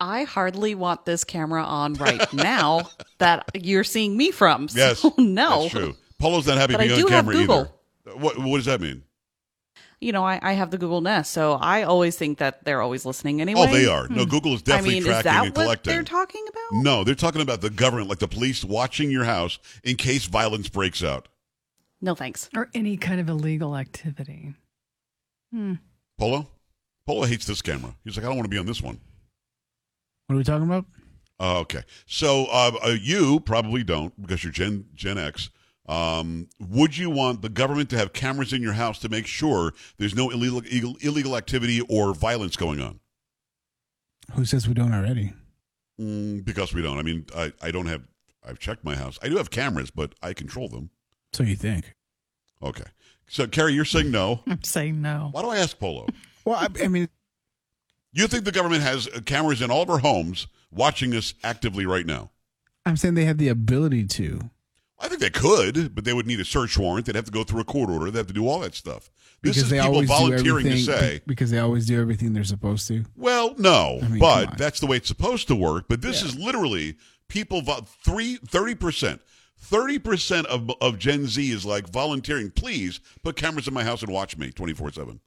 I 0.00 0.24
hardly 0.24 0.74
want 0.74 1.06
this 1.06 1.24
camera 1.24 1.62
on 1.64 1.94
right 1.94 2.30
now 2.34 2.82
that 3.18 3.48
you're 3.54 3.84
seeing 3.84 4.16
me 4.18 4.32
from. 4.32 4.68
So 4.68 4.78
Yes, 4.78 5.04
no. 5.16 5.62
that's 5.62 5.70
true. 5.72 5.96
Polo's 6.18 6.46
not 6.46 6.58
happy 6.58 6.74
But 6.74 6.82
I 6.82 6.86
being 6.88 6.98
do 7.00 7.06
on 7.06 7.12
have 7.12 7.24
camera 7.24 7.34
Google. 7.36 7.60
either. 8.06 8.16
What 8.18 8.38
what 8.38 8.56
does 8.58 8.66
that 8.66 8.82
mean? 8.82 9.02
You 10.04 10.12
know, 10.12 10.22
I, 10.24 10.38
I 10.42 10.52
have 10.52 10.70
the 10.70 10.76
Google 10.76 11.00
Nest, 11.00 11.32
so 11.32 11.54
I 11.54 11.82
always 11.84 12.14
think 12.16 12.36
that 12.38 12.62
they're 12.64 12.82
always 12.82 13.06
listening 13.06 13.40
anyway. 13.40 13.66
Oh, 13.68 13.72
they 13.72 13.86
are. 13.86 14.06
No, 14.08 14.26
Google 14.26 14.52
is 14.52 14.60
Hmm. 14.60 14.72
I 14.72 14.76
definitely 14.76 15.00
mean, 15.00 15.02
is 15.04 15.08
tracking 15.08 15.32
that 15.32 15.46
and 15.46 15.56
what 15.56 15.62
collecting. 15.64 15.92
they're 15.94 16.02
talking 16.02 16.44
about? 16.48 16.82
no, 16.82 17.04
they're 17.04 17.14
talking 17.14 17.40
about 17.40 17.62
the 17.62 17.70
government, 17.70 18.10
like 18.10 18.18
the 18.18 18.28
police 18.28 18.62
watching 18.64 19.10
your 19.10 19.24
house 19.24 19.58
in 19.82 19.96
case 19.96 20.26
violence 20.26 20.68
breaks 20.68 21.02
out. 21.02 21.28
No, 22.02 22.14
thanks. 22.14 22.50
or 22.54 22.68
any 22.74 22.98
kind 22.98 23.18
of 23.18 23.30
illegal 23.30 23.76
activity. 23.76 24.52
Hmm. 25.50 25.74
Polo, 26.18 26.48
Polo 27.06 27.24
hates 27.24 27.46
this 27.46 27.62
camera. 27.62 27.94
He's 28.04 28.16
like, 28.16 28.26
I 28.26 28.28
don't 28.28 28.36
want 28.36 28.44
to 28.44 28.50
be 28.50 28.58
on 28.58 28.66
this 28.66 28.82
one. 28.82 29.00
What 30.26 30.34
are 30.34 30.38
we 30.38 30.44
talking 30.44 30.66
about? 30.66 30.84
Uh, 31.40 31.60
okay, 31.60 31.82
so 32.06 32.44
uh, 32.52 32.72
uh, 32.84 32.88
you 33.00 33.40
probably 33.40 33.82
don't 33.82 34.20
because 34.20 34.44
you're 34.44 34.52
Gen 34.52 34.84
Gen 34.94 35.16
X. 35.18 35.48
Um, 35.86 36.48
would 36.58 36.96
you 36.96 37.10
want 37.10 37.42
the 37.42 37.48
government 37.50 37.90
to 37.90 37.98
have 37.98 38.12
cameras 38.12 38.52
in 38.52 38.62
your 38.62 38.72
house 38.72 38.98
to 39.00 39.08
make 39.08 39.26
sure 39.26 39.72
there's 39.98 40.14
no 40.14 40.30
illegal 40.30 40.60
illegal, 40.60 40.96
illegal 41.00 41.36
activity 41.36 41.80
or 41.88 42.14
violence 42.14 42.56
going 42.56 42.80
on? 42.80 43.00
Who 44.32 44.44
says 44.46 44.66
we 44.66 44.74
don't 44.74 44.94
already? 44.94 45.34
Mm, 46.00 46.44
because 46.44 46.72
we 46.72 46.80
don't. 46.82 46.98
I 46.98 47.02
mean, 47.02 47.26
I, 47.36 47.52
I 47.62 47.70
don't 47.70 47.86
have. 47.86 48.02
I've 48.46 48.58
checked 48.58 48.84
my 48.84 48.94
house. 48.94 49.18
I 49.22 49.28
do 49.28 49.36
have 49.36 49.50
cameras, 49.50 49.90
but 49.90 50.14
I 50.22 50.32
control 50.32 50.68
them. 50.68 50.90
So 51.32 51.42
you 51.42 51.56
think? 51.56 51.94
Okay. 52.62 52.84
So, 53.26 53.46
Carrie, 53.46 53.72
you're 53.72 53.84
saying 53.84 54.10
no. 54.10 54.40
I'm 54.46 54.62
saying 54.62 55.00
no. 55.02 55.28
Why 55.32 55.42
do 55.42 55.48
I 55.48 55.58
ask 55.58 55.78
Polo? 55.78 56.06
Well, 56.46 56.56
I, 56.56 56.68
I 56.84 56.88
mean, 56.88 57.08
You 58.12 58.26
think 58.26 58.44
the 58.44 58.52
government 58.52 58.82
has 58.82 59.08
uh, 59.08 59.20
cameras 59.24 59.62
in 59.62 59.70
all 59.70 59.80
of 59.80 59.88
our 59.88 60.00
homes 60.00 60.46
watching 60.70 61.14
us 61.14 61.32
actively 61.42 61.86
right 61.86 62.04
now? 62.04 62.32
I'm 62.84 62.98
saying 62.98 63.14
they 63.14 63.24
have 63.24 63.38
the 63.38 63.48
ability 63.48 64.04
to. 64.08 64.50
I 64.98 65.08
think 65.08 65.20
they 65.20 65.30
could, 65.30 65.94
but 65.94 66.04
they 66.04 66.12
would 66.12 66.26
need 66.26 66.40
a 66.40 66.44
search 66.44 66.78
warrant. 66.78 67.06
They'd 67.06 67.16
have 67.16 67.24
to 67.24 67.30
go 67.32 67.44
through 67.44 67.60
a 67.60 67.64
court 67.64 67.90
order. 67.90 68.10
They'd 68.10 68.18
have 68.18 68.26
to 68.28 68.32
do 68.32 68.48
all 68.48 68.60
that 68.60 68.74
stuff. 68.74 69.10
This 69.42 69.56
Because 69.56 69.62
is 69.64 69.70
they 69.70 69.80
people 69.80 70.02
volunteering 70.04 70.64
to 70.66 70.78
say, 70.78 71.20
because 71.26 71.50
they 71.50 71.58
always 71.58 71.86
do 71.86 72.00
everything 72.00 72.32
they're 72.32 72.44
supposed 72.44 72.86
to. 72.88 73.04
well, 73.16 73.54
no, 73.58 73.98
I 74.02 74.08
mean, 74.08 74.18
but 74.20 74.56
that's 74.56 74.80
the 74.80 74.86
way 74.86 74.96
it's 74.96 75.08
supposed 75.08 75.48
to 75.48 75.54
work. 75.56 75.86
But 75.88 76.00
this 76.00 76.22
is 76.22 76.38
literally 76.38 76.96
people, 77.28 77.60
vo- 77.60 77.84
three, 78.04 78.38
30%. 78.38 79.20
30% 79.70 80.44
of, 80.46 80.70
of 80.80 80.98
Gen 80.98 81.26
Z 81.26 81.50
is 81.50 81.64
like 81.64 81.88
volunteering. 81.88 82.50
Please 82.50 83.00
put 83.22 83.36
cameras 83.36 83.66
in 83.66 83.74
my 83.74 83.82
house 83.84 84.02
and 84.02 84.12
watch 84.12 84.36
me 84.36 84.50
24 84.50 84.92
7. 84.92 85.20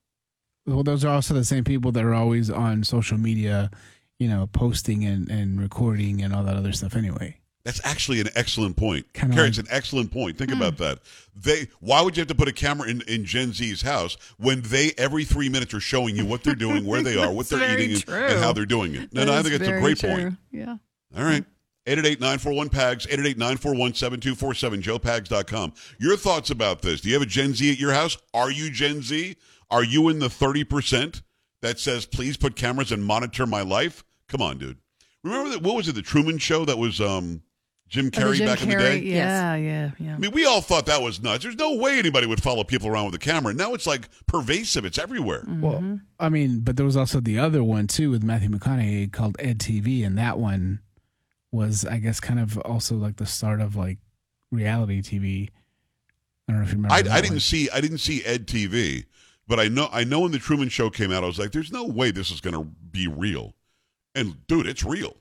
Well, 0.66 0.84
those 0.84 1.04
are 1.06 1.14
also 1.14 1.34
the 1.34 1.44
same 1.46 1.64
people 1.64 1.92
that 1.94 2.04
are 2.04 2.14
always 2.14 2.50
on 2.50 2.84
social 2.84 3.18
media, 3.18 3.72
you 4.20 4.28
know, 4.28 4.48
posting 4.52 5.06
and, 5.06 5.30
and 5.30 5.60
recording 5.60 6.22
and 6.22 6.34
all 6.34 6.44
that 6.44 6.56
other 6.56 6.72
stuff 6.74 6.96
anyway. 6.96 7.38
That's 7.68 7.82
actually 7.84 8.22
an 8.22 8.30
excellent 8.34 8.78
point. 8.78 9.12
Kinda 9.14 9.36
Carrie, 9.36 9.48
like- 9.48 9.50
it's 9.50 9.58
an 9.58 9.68
excellent 9.70 10.10
point. 10.10 10.38
Hmm. 10.38 10.46
Think 10.46 10.52
about 10.54 10.78
that. 10.78 11.00
They 11.36 11.68
why 11.82 12.02
would 12.02 12.16
you 12.16 12.22
have 12.22 12.30
to 12.30 12.36
put 12.36 12.48
a 12.48 12.54
camera 12.54 12.88
in, 12.88 13.02
in 13.10 13.26
Gen 13.26 13.52
Z's 13.52 13.82
house 13.82 14.16
when 14.38 14.62
they 14.62 14.94
every 14.98 15.26
three 15.26 15.50
minutes 15.50 15.74
are 15.74 15.82
showing 15.82 16.16
you 16.16 16.26
what 16.26 16.44
they're 16.44 16.56
doing, 16.56 16.86
where 16.86 17.02
they 17.02 17.18
are, 17.22 17.30
what 17.30 17.50
they're 17.50 17.78
eating, 17.78 17.94
and, 18.08 18.10
and 18.32 18.40
how 18.40 18.54
they're 18.54 18.66
doing 18.66 18.96
it. 18.96 19.14
No, 19.14 19.26
no, 19.26 19.34
I 19.34 19.44
think 19.44 19.56
it's 19.56 19.68
a 19.68 19.82
great 19.82 19.98
true. 20.00 20.10
point. 20.10 20.36
Yeah. 20.50 20.78
All 21.18 21.24
right. 21.24 21.44
888-941-PAGS, 21.88 23.06
888-941-7247, 23.08 24.82
joepags.com. 24.82 25.74
Your 26.00 26.18
thoughts 26.18 26.50
about 26.50 26.82
this. 26.82 27.02
Do 27.02 27.08
you 27.10 27.14
have 27.16 27.22
a 27.22 27.26
Gen 27.28 27.54
Z 27.54 27.72
at 27.72 27.80
your 27.80 27.94
house? 27.94 28.18
Are 28.34 28.52
you 28.52 28.70
Gen 28.70 29.02
Z? 29.02 29.36
Are 29.70 29.84
you 29.84 30.10
in 30.10 30.20
the 30.20 30.28
30% 30.28 31.22
that 31.62 31.80
says, 31.80 32.06
please 32.06 32.38
put 32.38 32.56
cameras 32.56 32.92
and 32.92 33.04
monitor 33.06 33.46
my 33.46 33.62
life? 33.62 34.04
Come 34.28 34.42
on, 34.42 34.58
dude. 34.58 34.78
Remember 35.24 35.50
that, 35.50 35.62
what 35.62 35.76
was 35.76 35.88
it, 35.88 35.96
the 35.96 36.02
Truman 36.02 36.38
Show 36.38 36.66
that 36.66 36.78
was 36.78 37.00
um, 37.02 37.42
Jim 37.90 38.08
Oh, 38.08 38.10
Carrey 38.10 38.36
Jim 38.36 38.48
back 38.48 38.62
in 38.62 38.70
the 38.70 38.76
day? 38.76 39.00
Yeah, 39.00 39.56
yeah, 39.56 39.92
yeah. 39.98 40.16
I 40.16 40.18
mean, 40.18 40.32
we 40.32 40.46
all 40.46 40.62
thought 40.62 40.88
that 40.88 41.02
was 41.02 41.22
nuts. 41.22 41.44
There's 41.44 41.56
no 41.56 41.76
way 41.76 41.98
anybody 41.98 42.28
would 42.28 42.44
follow 42.44 42.64
people 42.64 42.90
around 42.90 43.06
with 43.06 43.16
a 43.16 43.20
camera. 43.20 43.54
Now 43.54 43.74
it's 43.74 43.88
like 43.88 44.10
pervasive. 44.26 44.84
It's 44.84 44.98
everywhere. 44.98 45.42
Mm-hmm. 45.42 45.62
Well, 45.62 46.00
I 46.20 46.30
mean, 46.30 46.60
but 46.60 46.76
there 46.76 46.86
was 46.86 46.98
also 46.98 47.20
the 47.22 47.40
other 47.40 47.64
one 47.64 47.88
too 47.88 48.12
with 48.12 48.24
Matthew 48.24 48.50
McConaughey 48.50 49.12
called 49.14 49.38
Ed 49.40 49.60
TV, 49.60 50.06
and 50.06 50.18
that 50.18 50.38
one 50.38 50.82
was, 51.52 51.86
I 51.86 51.98
guess, 51.98 52.20
kind 52.20 52.40
of 52.40 52.58
also 52.60 52.96
like 52.96 53.16
the 53.18 53.26
start 53.26 53.62
of 53.62 53.76
like 53.76 54.00
reality 54.52 55.02
TV. 55.02 55.50
I 56.50 56.54
don't 56.54 56.62
know 56.62 56.66
if 56.66 56.72
you 56.72 56.78
remember. 56.78 56.94
I, 56.94 57.02
that 57.04 57.12
I 57.12 57.22
didn't 57.22 57.36
one. 57.36 57.40
see 57.40 57.70
I 57.70 57.80
didn't 57.80 58.00
see 58.00 58.24
Ed 58.26 58.48
TV, 58.48 59.06
but 59.48 59.60
I 59.60 59.70
know 59.70 59.88
I 59.94 60.04
know 60.04 60.22
when 60.22 60.32
the 60.32 60.40
Truman 60.40 60.70
Show 60.70 60.90
came 60.90 61.12
out, 61.12 61.24
I 61.24 61.28
was 61.28 61.40
like, 61.40 61.52
"There's 61.52 61.72
no 61.72 61.86
way 61.86 62.12
this 62.12 62.32
is 62.32 62.42
going 62.42 62.54
to 62.56 62.64
be 62.64 63.08
real." 63.08 63.54
And 64.14 64.46
dude, 64.48 64.68
it's 64.68 64.84
real. 64.84 65.16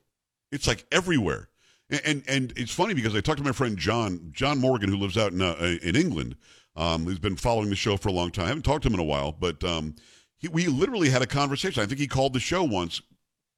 It's 0.51 0.67
like 0.67 0.85
everywhere. 0.91 1.49
And, 1.89 2.25
and 2.27 2.53
it's 2.57 2.73
funny 2.73 2.95
because 2.95 3.15
I 3.15 3.21
talked 3.21 3.39
to 3.39 3.45
my 3.45 3.53
friend 3.53 3.77
John 3.77 4.31
John 4.33 4.59
Morgan, 4.59 4.91
who 4.91 4.97
lives 4.97 5.17
out 5.17 5.33
in 5.33 5.41
uh, 5.41 5.79
in 5.83 5.97
England. 5.97 6.37
Um, 6.79 7.05
who's 7.05 7.19
been 7.19 7.37
following 7.37 7.71
the 7.71 7.77
show 7.77 7.97
for 7.97 8.11
a 8.11 8.13
long 8.13 8.31
time. 8.31 8.45
I 8.45 8.49
haven't 8.49 8.65
talked 8.65 8.83
to 8.83 8.89
him 8.89 8.93
in 8.95 9.01
a 9.01 9.05
while, 9.05 9.33
but 9.33 9.65
um, 9.65 9.95
he, 10.37 10.49
we 10.49 10.67
literally 10.67 11.09
had 11.09 11.23
a 11.23 11.27
conversation. 11.27 11.83
I 11.83 11.87
think 11.87 11.99
he 11.99 12.07
called 12.07 12.35
the 12.35 12.39
show 12.39 12.63
once, 12.63 13.01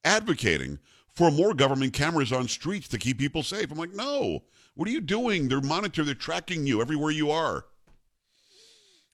advocating 0.05 0.79
for 1.15 1.33
more 1.33 1.53
government 1.53 1.93
cameras 1.95 2.33
on 2.33 2.47
streets 2.47 2.87
to 2.87 2.97
keep 2.97 3.19
people 3.19 3.43
safe. 3.43 3.73
I'm 3.73 3.77
like, 3.77 3.93
no, 3.93 4.45
what 4.75 4.87
are 4.87 4.93
you 4.93 5.01
doing? 5.01 5.49
They're 5.49 5.61
monitoring, 5.61 6.07
they're 6.07 6.15
tracking 6.15 6.65
you 6.65 6.81
everywhere 6.81 7.11
you 7.11 7.33
are. 7.33 7.65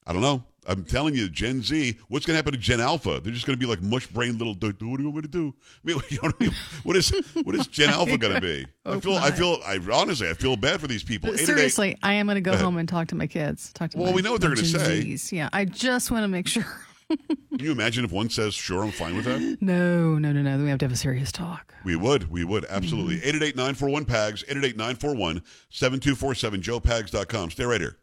I 0.07 0.13
don't 0.13 0.21
know. 0.21 0.45
I'm 0.67 0.85
telling 0.85 1.15
you, 1.15 1.29
Gen 1.29 1.63
Z, 1.63 1.97
what's 2.09 2.25
going 2.27 2.35
to 2.35 2.37
happen 2.39 2.53
to 2.53 2.59
Gen 2.59 2.81
Alpha? 2.81 3.21
They're 3.23 3.33
just 3.33 3.47
going 3.47 3.59
to 3.59 3.61
be 3.61 3.71
like 3.71 3.83
mush 3.83 4.07
brain 4.07 4.39
little. 4.39 4.55
What 4.55 4.79
do 4.79 4.87
you 4.87 4.89
want 5.11 5.17
me 5.17 5.23
to 5.23 5.29
do? 5.29 5.55
I 5.85 5.89
mean, 5.93 6.01
you 6.09 6.17
know 6.23 6.29
what, 6.29 6.35
I 6.41 6.45
mean? 6.45 6.55
what 6.85 6.97
is 6.97 7.11
what 7.43 7.55
is 7.55 7.67
Gen 7.67 7.91
Alpha 7.91 8.17
going 8.19 8.35
to 8.35 8.41
be? 8.41 8.67
Oh 8.87 8.91
I 8.91 8.95
Hope 8.95 9.03
feel, 9.03 9.15
I 9.17 9.31
feel, 9.31 9.59
I 9.65 9.79
honestly, 9.99 10.29
I 10.29 10.35
feel 10.35 10.57
bad 10.57 10.79
for 10.79 10.87
these 10.87 11.03
people. 11.03 11.31
Eight 11.31 11.35
eight 11.37 11.41
eight- 11.41 11.47
seriously, 11.47 11.99
I 12.03 12.15
am 12.15 12.27
going 12.27 12.35
to 12.37 12.43
go 12.43 12.55
home 12.55 12.77
and 12.77 12.87
talk 12.87 13.09
to 13.09 13.15
my 13.15 13.27
kids. 13.27 13.73
Talk 13.73 13.91
to 13.93 13.99
Well, 13.99 14.11
my- 14.11 14.17
we 14.17 14.21
know 14.23 14.33
what 14.33 14.43
they're 14.43 14.51
gonna 14.55 14.67
say. 14.67 15.03
Zs. 15.03 15.33
Yeah, 15.33 15.49
I 15.55 15.65
just 15.65 16.11
want 16.11 16.23
to 16.25 16.29
make 16.29 16.47
sure. 16.49 16.67
Can 17.09 17.61
you 17.61 17.73
imagine 17.73 18.05
if 18.05 18.13
one 18.13 18.29
says, 18.29 18.53
"Sure, 18.55 18.83
I'm 18.83 18.91
fine 18.91 19.15
with 19.17 19.25
that"? 19.27 19.59
No, 19.63 20.19
no, 20.19 20.33
no, 20.33 20.43
no. 20.43 20.51
Then 20.53 20.65
we 20.65 20.71
have 20.71 20.79
to 20.81 20.85
have 20.87 20.93
a 20.93 20.97
serious 20.97 21.31
talk. 21.33 21.73
We 21.85 21.97
would. 21.97 22.31
We 22.31 22.45
would. 22.45 22.65
Absolutely. 22.69 23.17
Mm-hmm. 23.17 23.29
888 23.29 23.57
941 23.57 24.05
PAGS, 24.07 24.43
888 24.49 24.77
941 24.77 25.43
7247, 25.71 26.61
joepags.com. 26.63 27.51
Stay 27.51 27.65
right 27.65 27.81
here. 27.81 27.99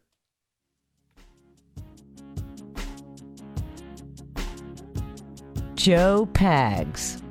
Joe 5.82 6.28
Pags. 6.32 7.21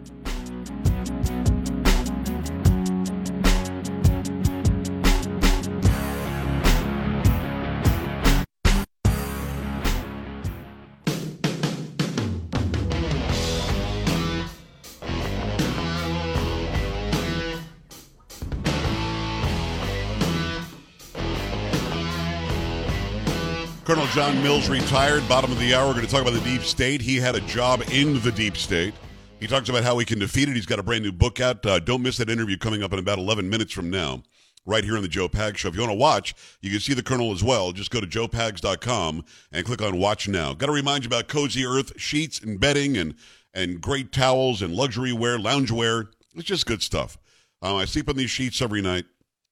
Colonel 23.92 24.08
John 24.08 24.42
Mills 24.42 24.70
retired. 24.70 25.28
Bottom 25.28 25.52
of 25.52 25.60
the 25.60 25.76
hour, 25.76 25.86
we're 25.88 25.96
going 25.96 26.06
to 26.06 26.10
talk 26.10 26.22
about 26.22 26.32
the 26.32 26.50
deep 26.50 26.62
state. 26.62 27.02
He 27.02 27.18
had 27.18 27.36
a 27.36 27.42
job 27.42 27.84
in 27.92 28.22
the 28.22 28.32
deep 28.32 28.56
state. 28.56 28.94
He 29.42 29.48
talks 29.48 29.68
about 29.68 29.84
how 29.84 29.98
he 29.98 30.06
can 30.06 30.18
defeat 30.18 30.48
it. 30.48 30.56
He's 30.56 30.66
got 30.66 30.80
a 30.80 30.84
brand 30.84 31.04
new 31.04 31.12
book 31.12 31.42
out. 31.42 31.66
Uh, 31.66 31.78
don't 31.78 32.02
miss 32.02 32.16
that 32.16 32.30
interview 32.30 32.56
coming 32.56 32.84
up 32.84 32.94
in 32.94 33.00
about 33.00 33.20
11 33.20 33.50
minutes 33.50 33.74
from 33.74 33.90
now, 33.90 34.24
right 34.66 34.86
here 34.86 34.96
on 34.96 35.02
the 35.02 35.10
Joe 35.10 35.28
Pag 35.28 35.58
Show. 35.58 35.68
If 35.68 35.76
you 35.76 35.82
want 35.82 35.92
to 35.92 35.98
watch, 35.98 36.34
you 36.62 36.72
can 36.72 36.80
see 36.80 36.94
the 36.94 37.04
Colonel 37.04 37.34
as 37.34 37.44
well. 37.44 37.74
Just 37.74 37.92
go 37.92 38.00
to 38.00 38.08
joepags.com 38.08 39.26
and 39.52 39.66
click 39.66 39.82
on 39.82 40.00
Watch 40.00 40.30
Now. 40.30 40.54
Got 40.54 40.68
to 40.68 40.72
remind 40.72 41.04
you 41.04 41.10
about 41.10 41.28
Cozy 41.28 41.66
Earth 41.66 41.92
sheets 42.00 42.40
and 42.40 42.62
bedding 42.62 42.96
and, 42.96 43.14
and 43.54 43.82
great 43.82 44.14
towels 44.14 44.62
and 44.62 44.74
luxury 44.74 45.12
wear, 45.12 45.38
loungewear. 45.38 46.08
It's 46.38 46.46
just 46.46 46.66
good 46.66 46.82
stuff. 46.82 47.18
Uh, 47.62 47.76
I 47.76 47.84
sleep 47.84 48.08
on 48.08 48.16
these 48.16 48.32
sheets 48.32 48.62
every 48.62 48.82
night. 48.82 49.04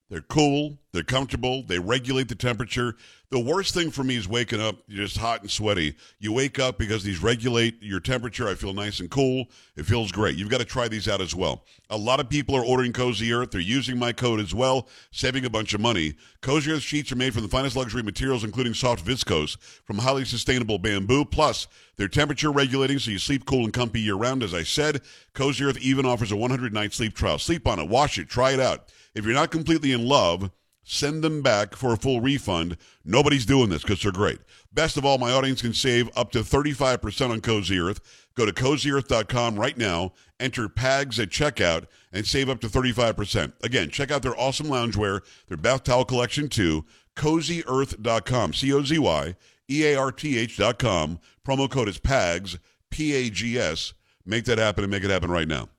They're 0.10 0.22
cool. 0.22 0.80
They're 0.92 1.04
comfortable. 1.04 1.62
They 1.62 1.78
regulate 1.78 2.30
the 2.30 2.36
temperature. 2.36 2.96
The 3.30 3.40
worst 3.40 3.76
thing 3.76 3.92
for 3.92 4.04
me 4.04 4.16
is 4.16 4.28
waking 4.28 4.60
up 4.60 4.78
you're 4.88 5.06
just 5.06 5.18
hot 5.18 5.42
and 5.42 5.52
sweaty. 5.52 5.96
You 6.18 6.34
wake 6.34 6.58
up 6.58 6.80
because 6.80 7.04
these 7.04 7.22
regulate 7.22 7.84
your 7.84 8.00
temperature. 8.00 8.48
I 8.48 8.56
feel 8.56 8.74
nice 8.74 9.00
and 9.00 9.12
cool. 9.12 9.46
It 9.76 9.86
feels 9.86 10.12
great. 10.12 10.36
You've 10.36 10.50
got 10.50 10.62
to 10.62 10.66
try 10.66 10.88
these 10.88 11.08
out 11.08 11.22
as 11.22 11.36
well. 11.36 11.64
A 11.92 11.98
lot 11.98 12.20
of 12.20 12.28
people 12.28 12.56
are 12.56 12.66
ordering 12.66 12.92
Cozy 12.92 13.32
Earth. 13.32 13.52
They're 13.52 13.62
using 13.62 14.00
my 14.00 14.12
code 14.12 14.40
as 14.40 14.56
well, 14.56 14.88
saving 15.12 15.46
a 15.46 15.50
bunch 15.50 15.76
of 15.76 15.82
money. 15.82 16.16
Cozy 16.42 16.72
Earth 16.72 16.82
sheets 16.82 17.12
are 17.12 17.16
made 17.16 17.36
from 17.36 17.44
the 17.44 17.50
finest 17.50 17.76
luxury 17.76 18.02
materials, 18.02 18.44
including 18.44 18.74
soft 18.74 19.06
viscose 19.06 19.60
from 19.84 20.00
highly 20.00 20.26
sustainable 20.26 20.80
bamboo. 20.80 21.24
Plus, 21.24 21.68
they're 21.98 22.08
temperature 22.08 22.52
regulating, 22.52 22.98
so 22.98 23.12
you 23.12 23.20
sleep 23.20 23.46
cool 23.46 23.64
and 23.64 23.74
comfy 23.74 24.02
year 24.02 24.16
round. 24.16 24.42
As 24.42 24.56
I 24.56 24.64
said, 24.64 25.02
Cozy 25.36 25.66
Earth 25.66 25.78
even 25.78 26.08
offers 26.08 26.32
a 26.32 26.36
100 26.36 26.74
night 26.74 26.94
sleep 26.94 27.14
trial. 27.14 27.38
Sleep 27.38 27.68
on 27.68 27.78
it, 27.78 27.88
wash 27.88 28.18
it, 28.18 28.28
try 28.28 28.54
it 28.54 28.60
out. 28.60 28.92
If 29.16 29.26
you're 29.26 29.34
not 29.34 29.52
completely 29.52 29.92
in 29.92 30.08
love, 30.08 30.52
send 30.84 31.24
them 31.24 31.42
back 31.42 31.76
for 31.76 31.94
a 31.94 31.98
full 31.98 32.22
refund. 32.22 32.78
Nobody's 33.04 33.46
doing 33.46 33.70
this 33.70 33.82
because 33.82 34.02
they're 34.02 34.12
great. 34.12 34.40
Best 34.72 34.98
of 34.98 35.06
all, 35.06 35.18
my 35.18 35.32
audience 35.32 35.62
can 35.62 35.74
save 35.74 36.10
up 36.16 36.32
to 36.32 36.40
35% 36.40 37.30
on 37.30 37.42
Cozy 37.42 37.80
Earth. 37.80 38.02
Go 38.36 38.46
to 38.46 38.54
cozyearth.com 38.54 39.60
right 39.60 39.78
now, 39.78 40.14
enter 40.40 40.70
PAGS 40.70 41.20
at 41.20 41.30
checkout, 41.30 41.88
and 42.14 42.26
save 42.26 42.50
up 42.50 42.62
to 42.62 42.68
35%. 42.68 43.54
Again, 43.64 43.90
check 43.90 44.12
out 44.12 44.22
their 44.22 44.40
awesome 44.40 44.68
loungewear, 44.68 45.22
their 45.48 45.58
bath 45.58 45.84
towel 45.84 46.06
collection 46.06 46.48
too, 46.48 46.86
cozyearth.com, 47.16 48.54
C-O-Z-Y, 48.54 49.36
E-A-R-T-H.com. 49.70 51.20
Promo 51.46 51.70
code 51.70 51.90
is 51.90 52.00
PAGS, 52.00 52.58
P-A-G-S. 52.90 53.94
Make 54.26 54.46
that 54.46 54.58
happen 54.58 54.84
and 54.84 54.92
make 54.92 55.04
it 55.04 55.10
happen 55.10 55.32
right 55.32 55.48
now. 55.48 55.70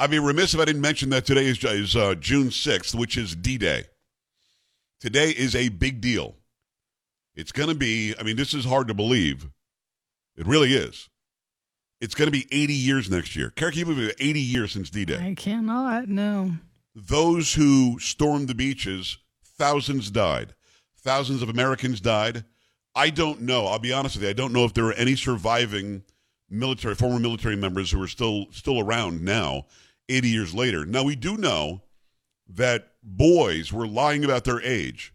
I'd 0.00 0.10
be 0.10 0.18
remiss 0.18 0.54
if 0.54 0.60
I 0.60 0.64
didn't 0.64 0.80
mention 0.80 1.10
that 1.10 1.26
today 1.26 1.44
is, 1.44 1.62
is 1.62 1.94
uh, 1.94 2.14
June 2.14 2.48
6th, 2.48 2.94
which 2.94 3.18
is 3.18 3.36
D 3.36 3.58
Day. 3.58 3.84
Today 4.98 5.28
is 5.28 5.54
a 5.54 5.68
big 5.68 6.00
deal. 6.00 6.36
It's 7.34 7.52
going 7.52 7.68
to 7.68 7.74
be, 7.74 8.14
I 8.18 8.22
mean, 8.22 8.36
this 8.36 8.54
is 8.54 8.64
hard 8.64 8.88
to 8.88 8.94
believe. 8.94 9.50
It 10.38 10.46
really 10.46 10.72
is. 10.72 11.10
It's 12.00 12.14
going 12.14 12.28
to 12.28 12.32
be 12.32 12.46
80 12.50 12.72
years 12.72 13.10
next 13.10 13.36
year. 13.36 13.50
Carrie, 13.50 13.72
can 13.72 13.80
you 13.80 13.84
believe 13.84 14.08
it? 14.08 14.16
80 14.18 14.40
years 14.40 14.72
since 14.72 14.88
D 14.88 15.04
Day. 15.04 15.18
I 15.22 15.34
cannot. 15.34 16.08
No. 16.08 16.52
Those 16.94 17.52
who 17.52 17.98
stormed 17.98 18.48
the 18.48 18.54
beaches, 18.54 19.18
thousands 19.44 20.10
died. 20.10 20.54
Thousands 20.96 21.42
of 21.42 21.50
Americans 21.50 22.00
died. 22.00 22.46
I 22.94 23.10
don't 23.10 23.42
know. 23.42 23.66
I'll 23.66 23.78
be 23.78 23.92
honest 23.92 24.16
with 24.16 24.22
you. 24.24 24.30
I 24.30 24.32
don't 24.32 24.54
know 24.54 24.64
if 24.64 24.72
there 24.72 24.86
are 24.86 24.94
any 24.94 25.14
surviving 25.14 26.04
military, 26.48 26.94
former 26.94 27.18
military 27.18 27.56
members 27.56 27.90
who 27.90 28.02
are 28.02 28.08
still 28.08 28.46
still 28.50 28.80
around 28.80 29.22
now, 29.22 29.66
80 30.10 30.28
years 30.28 30.54
later. 30.54 30.84
Now 30.84 31.04
we 31.04 31.16
do 31.16 31.36
know 31.36 31.82
that 32.48 32.92
boys 33.02 33.72
were 33.72 33.86
lying 33.86 34.24
about 34.24 34.44
their 34.44 34.60
age 34.60 35.14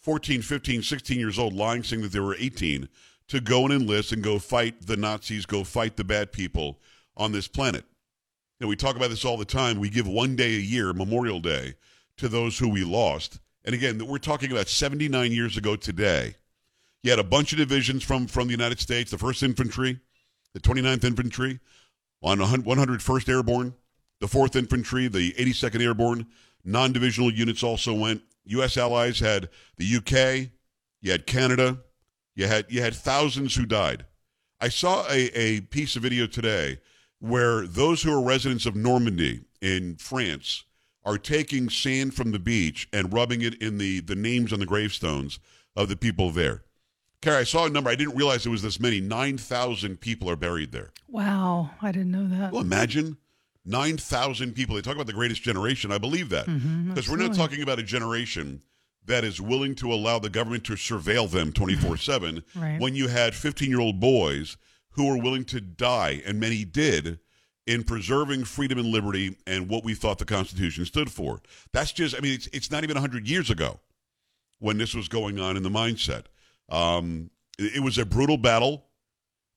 14, 0.00 0.42
15, 0.42 0.82
16 0.82 1.18
years 1.18 1.38
old 1.38 1.52
lying 1.52 1.82
saying 1.82 2.02
that 2.02 2.12
they 2.12 2.20
were 2.20 2.36
18 2.36 2.88
to 3.28 3.40
go 3.40 3.64
and 3.64 3.72
enlist 3.72 4.12
and 4.12 4.22
go 4.22 4.38
fight 4.38 4.86
the 4.86 4.96
Nazis, 4.96 5.46
go 5.46 5.64
fight 5.64 5.96
the 5.96 6.04
bad 6.04 6.32
people 6.32 6.80
on 7.16 7.32
this 7.32 7.48
planet. 7.48 7.84
Now, 8.60 8.68
we 8.68 8.76
talk 8.76 8.96
about 8.96 9.10
this 9.10 9.24
all 9.24 9.36
the 9.36 9.44
time. 9.44 9.80
We 9.80 9.90
give 9.90 10.06
one 10.06 10.36
day 10.36 10.54
a 10.54 10.60
year, 10.60 10.92
Memorial 10.92 11.40
Day, 11.40 11.74
to 12.18 12.28
those 12.28 12.58
who 12.58 12.68
we 12.68 12.84
lost. 12.84 13.40
And 13.64 13.74
again, 13.74 14.04
we're 14.06 14.18
talking 14.18 14.52
about 14.52 14.68
79 14.68 15.32
years 15.32 15.56
ago 15.56 15.76
today. 15.76 16.36
You 17.02 17.10
had 17.10 17.18
a 17.18 17.24
bunch 17.24 17.52
of 17.52 17.58
divisions 17.58 18.02
from, 18.02 18.26
from 18.26 18.46
the 18.46 18.52
United 18.52 18.78
States, 18.78 19.10
the 19.10 19.16
1st 19.16 19.42
Infantry, 19.42 19.98
the 20.54 20.60
29th 20.60 21.04
Infantry, 21.04 21.58
on 22.22 22.38
101st 22.38 23.28
Airborne, 23.28 23.74
the 24.22 24.28
4th 24.28 24.54
Infantry, 24.54 25.08
the 25.08 25.32
82nd 25.32 25.82
Airborne. 25.82 26.26
Non 26.64 26.92
divisional 26.92 27.32
units 27.32 27.64
also 27.64 27.92
went. 27.92 28.22
U.S. 28.44 28.76
allies 28.76 29.18
had 29.18 29.48
the 29.78 29.96
UK, 29.96 30.50
you 31.00 31.10
had 31.10 31.26
Canada, 31.26 31.78
you 32.36 32.46
had, 32.46 32.66
you 32.68 32.80
had 32.80 32.94
thousands 32.94 33.56
who 33.56 33.66
died. 33.66 34.06
I 34.60 34.68
saw 34.68 35.04
a, 35.10 35.26
a 35.36 35.60
piece 35.62 35.96
of 35.96 36.02
video 36.02 36.28
today 36.28 36.78
where 37.18 37.66
those 37.66 38.02
who 38.02 38.12
are 38.12 38.22
residents 38.24 38.64
of 38.64 38.76
Normandy 38.76 39.40
in 39.60 39.96
France 39.96 40.64
are 41.04 41.18
taking 41.18 41.68
sand 41.68 42.14
from 42.14 42.30
the 42.30 42.38
beach 42.38 42.88
and 42.92 43.12
rubbing 43.12 43.42
it 43.42 43.60
in 43.60 43.78
the, 43.78 44.00
the 44.00 44.14
names 44.14 44.52
on 44.52 44.60
the 44.60 44.66
gravestones 44.66 45.40
of 45.74 45.88
the 45.88 45.96
people 45.96 46.30
there. 46.30 46.62
Carrie, 47.20 47.38
I 47.38 47.44
saw 47.44 47.66
a 47.66 47.70
number. 47.70 47.90
I 47.90 47.96
didn't 47.96 48.16
realize 48.16 48.46
it 48.46 48.50
was 48.50 48.62
this 48.62 48.78
many. 48.78 49.00
9,000 49.00 50.00
people 50.00 50.30
are 50.30 50.36
buried 50.36 50.70
there. 50.70 50.92
Wow, 51.08 51.70
I 51.80 51.90
didn't 51.90 52.12
know 52.12 52.28
that. 52.28 52.52
Well, 52.52 52.62
imagine 52.62 53.16
9,000 53.64 54.54
people. 54.54 54.74
They 54.74 54.82
talk 54.82 54.94
about 54.94 55.06
the 55.06 55.12
greatest 55.12 55.42
generation. 55.42 55.92
I 55.92 55.98
believe 55.98 56.28
that. 56.30 56.46
Because 56.88 57.08
we're 57.08 57.16
not 57.16 57.34
talking 57.34 57.62
about 57.62 57.78
a 57.78 57.82
generation 57.82 58.62
that 59.04 59.24
is 59.24 59.40
willing 59.40 59.74
to 59.76 59.92
allow 59.92 60.18
the 60.18 60.30
government 60.30 60.64
to 60.64 60.74
surveil 60.74 61.30
them 61.30 61.52
24 61.52 61.96
7 61.96 62.42
Right. 62.54 62.80
when 62.80 62.94
you 62.94 63.08
had 63.08 63.34
15 63.34 63.68
year 63.68 63.80
old 63.80 63.98
boys 64.00 64.56
who 64.90 65.06
were 65.08 65.16
willing 65.20 65.44
to 65.46 65.60
die, 65.60 66.22
and 66.26 66.38
many 66.38 66.64
did, 66.64 67.18
in 67.66 67.82
preserving 67.84 68.44
freedom 68.44 68.78
and 68.78 68.88
liberty 68.88 69.36
and 69.46 69.68
what 69.68 69.84
we 69.84 69.94
thought 69.94 70.18
the 70.18 70.24
Constitution 70.24 70.84
stood 70.84 71.10
for. 71.10 71.40
That's 71.72 71.92
just, 71.92 72.14
I 72.16 72.20
mean, 72.20 72.34
it's, 72.34 72.48
it's 72.52 72.70
not 72.70 72.84
even 72.84 72.94
100 72.96 73.28
years 73.28 73.48
ago 73.50 73.80
when 74.58 74.78
this 74.78 74.94
was 74.94 75.08
going 75.08 75.38
on 75.40 75.56
in 75.56 75.62
the 75.62 75.70
mindset. 75.70 76.24
Um, 76.68 77.30
it, 77.58 77.76
it 77.76 77.80
was 77.80 77.98
a 77.98 78.04
brutal 78.04 78.36
battle. 78.36 78.84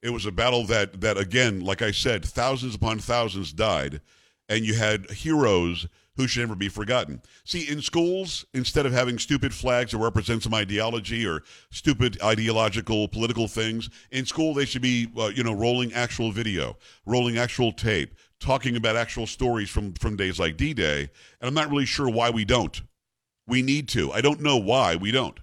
It 0.06 0.14
was 0.14 0.28
a 0.28 0.32
battle 0.32 0.66
that, 0.68 1.02
that 1.02 1.18
again, 1.18 1.62
like 1.62 1.82
I 1.82 1.90
said, 1.90 2.24
thousands 2.24 2.76
upon 2.76 3.00
thousands 3.00 3.52
died, 3.52 4.02
and 4.48 4.64
you 4.64 4.76
had 4.76 5.10
heroes 5.10 5.88
who 6.16 6.28
should 6.28 6.42
never 6.42 6.56
be 6.56 6.70
forgotten. 6.70 7.24
See, 7.44 7.68
in 7.68 7.82
schools, 7.82 8.46
instead 8.54 8.86
of 8.86 8.94
having 8.94 9.18
stupid 9.18 9.52
flags 9.52 9.94
that 9.94 9.98
represent 9.98 10.44
some 10.44 10.54
ideology 10.54 11.26
or 11.26 11.42
stupid 11.72 12.22
ideological 12.22 13.08
political 13.08 13.48
things, 13.48 13.90
in 14.12 14.28
school 14.28 14.54
they 14.54 14.66
should 14.66 14.84
be, 14.84 15.08
uh, 15.18 15.32
you 15.34 15.44
know, 15.44 15.54
rolling 15.54 15.92
actual 15.94 16.32
video, 16.32 16.78
rolling 17.08 17.40
actual 17.40 17.72
tape, 17.72 18.14
talking 18.40 18.76
about 18.76 18.96
actual 18.96 19.26
stories 19.26 19.72
from 19.72 19.96
from 19.96 20.16
days 20.16 20.40
like 20.40 20.56
D-Day. 20.56 21.10
And 21.42 21.48
I'm 21.48 21.56
not 21.56 21.72
really 21.72 21.88
sure 21.88 22.10
why 22.10 22.30
we 22.30 22.46
don't. 22.46 22.80
We 23.48 23.64
need 23.64 23.90
to. 23.90 24.12
I 24.12 24.22
don't 24.22 24.42
know 24.42 24.58
why 24.58 24.98
we 24.98 25.10
don't. 25.12 25.40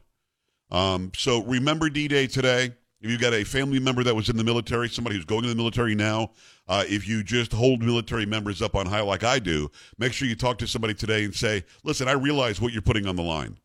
Um, 0.71 1.11
so 1.16 1.42
remember 1.42 1.90
D-Day 1.90 2.28
today. 2.28 2.75
If 3.02 3.11
you've 3.11 3.21
got 3.21 3.35
a 3.35 3.42
family 3.42 3.80
member 3.80 4.04
that 4.04 4.14
was 4.14 4.28
in 4.28 4.37
the 4.37 4.44
military, 4.44 4.88
somebody 4.88 5.16
who's 5.16 5.25
going 5.25 5.42
to 5.42 5.49
the 5.49 5.56
military 5.56 5.97
now, 5.97 6.30
uh, 6.68 6.85
if 6.87 7.09
you 7.09 7.25
just 7.25 7.52
hold 7.52 7.82
military 7.82 8.26
members 8.26 8.62
up 8.62 8.76
on 8.76 8.87
high 8.87 9.00
like 9.00 9.25
I 9.25 9.40
do, 9.40 9.73
make 9.99 10.12
sure 10.12 10.28
you 10.28 10.37
talk 10.37 10.56
to 10.59 10.68
somebody 10.68 10.94
today 10.94 11.25
and 11.25 11.35
say, 11.35 11.64
listen, 11.82 12.06
I 12.06 12.12
realize 12.12 12.61
what 12.61 12.73
you're 12.73 12.80
putting 12.80 13.09
on 13.09 13.16
the 13.16 13.23
line. 13.23 13.59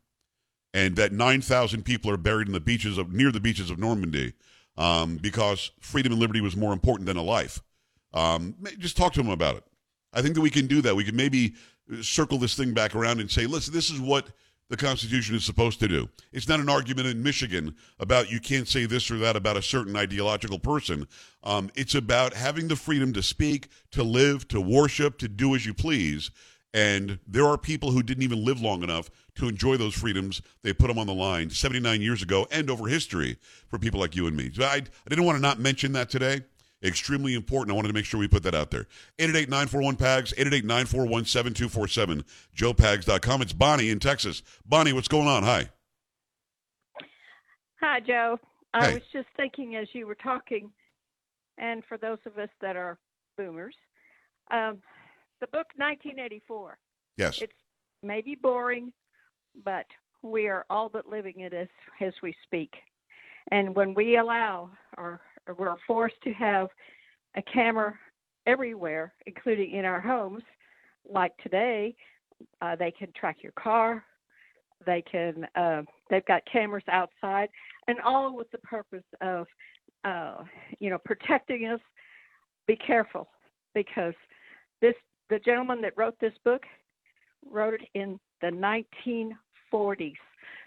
And 0.74 0.96
that 0.96 1.12
9,000 1.12 1.84
people 1.84 2.10
are 2.10 2.16
buried 2.16 2.48
in 2.48 2.52
the 2.52 2.58
beaches 2.58 2.98
of 2.98 3.12
near 3.12 3.30
the 3.30 3.38
beaches 3.38 3.70
of 3.70 3.78
Normandy 3.78 4.32
um, 4.76 5.18
because 5.18 5.70
freedom 5.78 6.12
and 6.12 6.20
liberty 6.20 6.40
was 6.40 6.56
more 6.56 6.72
important 6.72 7.06
than 7.06 7.16
a 7.16 7.22
life. 7.22 7.62
Um, 8.14 8.56
just 8.78 8.96
talk 8.96 9.12
to 9.12 9.22
them 9.22 9.30
about 9.30 9.56
it. 9.56 9.64
I 10.12 10.20
think 10.20 10.34
that 10.34 10.40
we 10.40 10.50
can 10.50 10.66
do 10.66 10.82
that. 10.82 10.96
We 10.96 11.04
can 11.04 11.14
maybe 11.14 11.54
circle 12.02 12.38
this 12.38 12.56
thing 12.56 12.74
back 12.74 12.96
around 12.96 13.20
and 13.20 13.30
say, 13.30 13.46
listen, 13.46 13.72
this 13.72 13.88
is 13.88 14.00
what 14.00 14.26
the 14.68 14.76
Constitution 14.76 15.34
is 15.34 15.44
supposed 15.44 15.80
to 15.80 15.88
do. 15.88 16.08
It's 16.32 16.48
not 16.48 16.60
an 16.60 16.68
argument 16.68 17.08
in 17.08 17.22
Michigan 17.22 17.74
about 17.98 18.30
you 18.30 18.40
can't 18.40 18.68
say 18.68 18.84
this 18.84 19.10
or 19.10 19.18
that 19.18 19.36
about 19.36 19.56
a 19.56 19.62
certain 19.62 19.96
ideological 19.96 20.58
person. 20.58 21.06
Um, 21.42 21.70
it's 21.74 21.94
about 21.94 22.34
having 22.34 22.68
the 22.68 22.76
freedom 22.76 23.12
to 23.14 23.22
speak, 23.22 23.68
to 23.92 24.02
live, 24.02 24.46
to 24.48 24.60
worship, 24.60 25.18
to 25.18 25.28
do 25.28 25.54
as 25.54 25.64
you 25.64 25.72
please. 25.72 26.30
And 26.74 27.18
there 27.26 27.46
are 27.46 27.56
people 27.56 27.92
who 27.92 28.02
didn't 28.02 28.24
even 28.24 28.44
live 28.44 28.60
long 28.60 28.82
enough 28.82 29.10
to 29.36 29.48
enjoy 29.48 29.78
those 29.78 29.94
freedoms. 29.94 30.42
They 30.62 30.74
put 30.74 30.88
them 30.88 30.98
on 30.98 31.06
the 31.06 31.14
line 31.14 31.48
79 31.48 32.02
years 32.02 32.22
ago 32.22 32.46
and 32.50 32.68
over 32.68 32.88
history 32.88 33.38
for 33.68 33.78
people 33.78 34.00
like 34.00 34.14
you 34.14 34.26
and 34.26 34.36
me. 34.36 34.50
So 34.52 34.64
I, 34.64 34.74
I 34.76 35.08
didn't 35.08 35.24
want 35.24 35.36
to 35.36 35.42
not 35.42 35.58
mention 35.58 35.92
that 35.92 36.10
today. 36.10 36.42
Extremely 36.82 37.34
important. 37.34 37.72
I 37.72 37.76
wanted 37.76 37.88
to 37.88 37.94
make 37.94 38.04
sure 38.04 38.20
we 38.20 38.28
put 38.28 38.44
that 38.44 38.54
out 38.54 38.70
there. 38.70 38.86
888-941-PAGS, 39.18 40.32
888-941-7247, 40.34 42.24
joepags.com. 42.56 43.42
It's 43.42 43.52
Bonnie 43.52 43.90
in 43.90 43.98
Texas. 43.98 44.42
Bonnie, 44.64 44.92
what's 44.92 45.08
going 45.08 45.26
on? 45.26 45.42
Hi. 45.42 45.70
Hi, 47.80 48.00
Joe. 48.00 48.38
I 48.74 48.94
was 48.94 49.02
just 49.12 49.26
thinking 49.36 49.76
as 49.76 49.88
you 49.92 50.06
were 50.06 50.14
talking, 50.14 50.70
and 51.56 51.82
for 51.88 51.98
those 51.98 52.18
of 52.26 52.38
us 52.38 52.50
that 52.60 52.76
are 52.76 52.98
boomers, 53.36 53.74
um, 54.50 54.78
the 55.40 55.46
book 55.46 55.66
1984. 55.76 56.78
Yes. 57.16 57.40
It's 57.40 57.52
maybe 58.02 58.36
boring, 58.40 58.92
but 59.64 59.86
we 60.22 60.48
are 60.48 60.64
all 60.70 60.88
but 60.88 61.08
living 61.08 61.40
it 61.40 61.52
as 61.52 61.68
as 62.00 62.12
we 62.22 62.34
speak. 62.44 62.74
And 63.50 63.74
when 63.74 63.94
we 63.94 64.16
allow, 64.16 64.70
or 64.96 65.20
we're 65.54 65.76
forced 65.86 66.20
to 66.24 66.32
have 66.32 66.68
a 67.36 67.42
camera 67.42 67.94
everywhere, 68.46 69.12
including 69.26 69.72
in 69.72 69.84
our 69.84 70.00
homes, 70.00 70.42
like 71.08 71.36
today, 71.38 71.94
uh, 72.60 72.76
they 72.76 72.90
can 72.90 73.12
track 73.18 73.38
your 73.42 73.52
car. 73.52 74.04
They 74.86 75.02
can. 75.02 75.46
Uh, 75.54 75.82
they've 76.08 76.24
got 76.26 76.42
cameras 76.50 76.84
outside, 76.90 77.48
and 77.88 77.98
all 78.00 78.36
with 78.36 78.50
the 78.52 78.58
purpose 78.58 79.04
of, 79.20 79.46
uh, 80.04 80.44
you 80.78 80.88
know, 80.88 80.98
protecting 81.04 81.66
us. 81.66 81.80
Be 82.66 82.76
careful, 82.76 83.28
because 83.74 84.14
this 84.80 84.94
the 85.30 85.40
gentleman 85.40 85.80
that 85.82 85.94
wrote 85.96 86.14
this 86.20 86.34
book 86.44 86.62
wrote 87.50 87.74
it 87.74 87.88
in 87.94 88.18
the 88.40 88.48
1940s. 89.72 90.14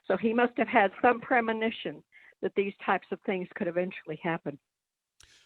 So 0.08 0.18
he 0.18 0.34
must 0.34 0.54
have 0.58 0.68
had 0.68 0.92
some 1.02 1.22
premonition 1.22 2.04
that 2.42 2.54
these 2.56 2.74
types 2.86 3.08
of 3.12 3.20
things 3.26 3.48
could 3.56 3.68
eventually 3.68 4.20
happen. 4.22 4.58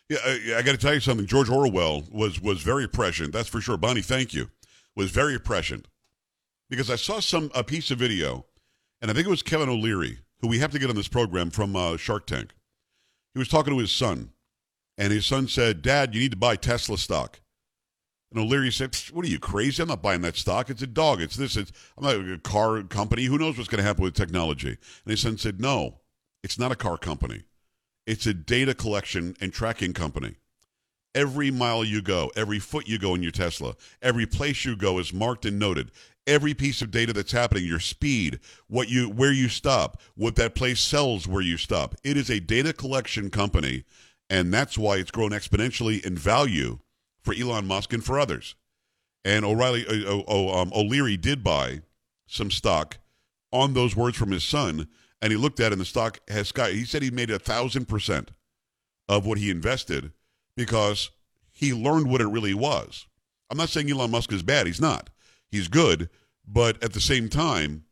Yeah, 0.09 0.19
I, 0.23 0.55
I 0.57 0.61
got 0.61 0.73
to 0.73 0.77
tell 0.77 0.93
you 0.93 0.99
something. 0.99 1.25
George 1.25 1.49
Orwell 1.49 2.03
was 2.11 2.41
was 2.41 2.61
very 2.61 2.87
prescient. 2.87 3.33
That's 3.33 3.49
for 3.49 3.61
sure. 3.61 3.77
Bonnie, 3.77 4.01
thank 4.01 4.33
you. 4.33 4.49
Was 4.95 5.11
very 5.11 5.39
prescient 5.39 5.87
because 6.69 6.89
I 6.89 6.95
saw 6.95 7.19
some 7.19 7.51
a 7.55 7.63
piece 7.63 7.91
of 7.91 7.99
video, 7.99 8.45
and 9.01 9.09
I 9.09 9.13
think 9.13 9.27
it 9.27 9.31
was 9.31 9.41
Kevin 9.41 9.69
O'Leary, 9.69 10.19
who 10.41 10.47
we 10.47 10.59
have 10.59 10.71
to 10.71 10.79
get 10.79 10.89
on 10.89 10.95
this 10.95 11.07
program 11.07 11.49
from 11.49 11.75
uh, 11.75 11.97
Shark 11.97 12.27
Tank. 12.27 12.53
He 13.33 13.39
was 13.39 13.49
talking 13.49 13.73
to 13.73 13.79
his 13.79 13.91
son, 13.91 14.31
and 14.97 15.11
his 15.11 15.25
son 15.25 15.47
said, 15.47 15.81
"Dad, 15.81 16.13
you 16.13 16.21
need 16.21 16.31
to 16.31 16.37
buy 16.37 16.55
Tesla 16.55 16.97
stock." 16.97 17.41
And 18.31 18.39
O'Leary 18.39 18.71
said, 18.71 18.95
"What 19.11 19.25
are 19.25 19.29
you 19.29 19.39
crazy? 19.39 19.81
I'm 19.81 19.89
not 19.89 20.03
buying 20.03 20.21
that 20.21 20.35
stock. 20.35 20.69
It's 20.69 20.83
a 20.83 20.87
dog. 20.87 21.19
It's 21.19 21.35
this. 21.35 21.57
It's 21.57 21.71
I'm 21.97 22.03
not 22.03 22.15
a 22.15 22.37
car 22.37 22.83
company. 22.83 23.25
Who 23.25 23.39
knows 23.39 23.57
what's 23.57 23.69
going 23.69 23.79
to 23.79 23.87
happen 23.87 24.03
with 24.03 24.13
technology?" 24.13 24.69
And 24.69 25.11
his 25.11 25.21
son 25.21 25.39
said, 25.39 25.59
"No, 25.59 26.01
it's 26.43 26.59
not 26.59 26.71
a 26.71 26.75
car 26.75 26.97
company." 26.97 27.43
It's 28.05 28.25
a 28.25 28.33
data 28.33 28.73
collection 28.73 29.35
and 29.41 29.51
tracking 29.51 29.93
company. 29.93 30.35
Every 31.15 31.49
mile 31.49 31.83
you 31.83 32.01
go, 32.01 32.31
every 32.35 32.59
foot 32.59 32.87
you 32.87 32.99
go 32.99 33.15
in 33.15 33.23
your 33.23 33.31
Tesla, 33.31 33.75
every 34.01 34.25
place 34.25 34.65
you 34.65 34.75
go 34.75 34.99
is 34.99 35.13
marked 35.13 35.45
and 35.45 35.57
noted. 35.57 35.91
Every 36.27 36.53
piece 36.53 36.81
of 36.81 36.91
data 36.91 37.13
that's 37.13 37.31
happening, 37.31 37.65
your 37.65 37.79
speed, 37.79 38.39
what 38.67 38.89
you 38.89 39.09
where 39.09 39.31
you 39.31 39.47
stop, 39.47 40.01
what 40.15 40.35
that 40.35 40.55
place 40.55 40.79
sells 40.79 41.27
where 41.27 41.41
you 41.41 41.55
stop. 41.55 41.95
It 42.03 42.17
is 42.17 42.29
a 42.29 42.39
data 42.39 42.73
collection 42.73 43.29
company, 43.29 43.85
and 44.29 44.53
that's 44.53 44.77
why 44.77 44.97
it's 44.97 45.11
grown 45.11 45.31
exponentially 45.31 46.03
in 46.03 46.17
value 46.17 46.79
for 47.21 47.33
Elon 47.33 47.67
Musk 47.67 47.93
and 47.93 48.03
for 48.03 48.19
others. 48.19 48.55
And 49.23 49.45
O'Reilly, 49.45 49.85
uh, 49.87 50.17
uh, 50.17 50.23
uh, 50.27 50.61
um, 50.61 50.71
O'Leary 50.75 51.17
did 51.17 51.43
buy 51.43 51.81
some 52.27 52.51
stock 52.51 52.97
on 53.51 53.73
those 53.73 53.95
words 53.95 54.17
from 54.17 54.31
his 54.31 54.43
son, 54.43 54.87
and 55.21 55.31
he 55.31 55.37
looked 55.37 55.59
at 55.59 55.67
it, 55.67 55.73
and 55.73 55.81
the 55.81 55.85
stock 55.85 56.19
has 56.27 56.49
sky. 56.49 56.71
He 56.71 56.85
said 56.85 57.01
he 57.01 57.11
made 57.11 57.29
a 57.29 57.39
thousand 57.39 57.87
percent 57.87 58.31
of 59.07 59.25
what 59.25 59.37
he 59.37 59.49
invested 59.49 60.11
because 60.55 61.09
he 61.51 61.73
learned 61.73 62.09
what 62.09 62.21
it 62.21 62.27
really 62.27 62.53
was. 62.53 63.07
I'm 63.49 63.57
not 63.57 63.69
saying 63.69 63.89
Elon 63.89 64.11
Musk 64.11 64.31
is 64.33 64.43
bad. 64.43 64.67
He's 64.67 64.81
not. 64.81 65.09
He's 65.49 65.67
good, 65.67 66.09
but 66.47 66.81
at 66.83 66.93
the 66.93 67.01
same 67.01 67.29
time, 67.29 67.85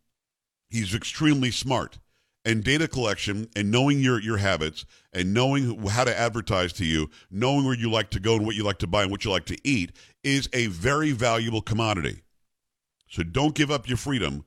he's 0.70 0.94
extremely 0.94 1.52
smart. 1.52 2.00
And 2.46 2.62
data 2.62 2.90
collection 2.90 3.48
and 3.56 3.72
knowing 3.72 4.02
your 4.02 4.20
your 4.20 4.36
habits 4.36 4.86
and 5.14 5.34
knowing 5.34 5.88
how 5.88 6.04
to 6.04 6.20
advertise 6.20 6.74
to 6.74 6.86
you, 6.86 7.10
knowing 7.32 7.64
where 7.64 7.76
you 7.76 7.90
like 7.90 8.10
to 8.10 8.20
go 8.20 8.36
and 8.36 8.46
what 8.46 8.56
you 8.56 8.66
like 8.66 8.80
to 8.80 8.88
buy 8.88 9.04
and 9.04 9.12
what 9.12 9.24
you 9.24 9.32
like 9.32 9.46
to 9.46 9.58
eat 9.64 9.94
is 10.26 10.50
a 10.52 10.68
very 10.68 11.12
valuable 11.14 11.62
commodity. 11.62 12.22
So 13.10 13.24
don't 13.24 13.56
give 13.56 13.72
up 13.72 13.88
your 13.88 13.96
freedom 13.96 14.44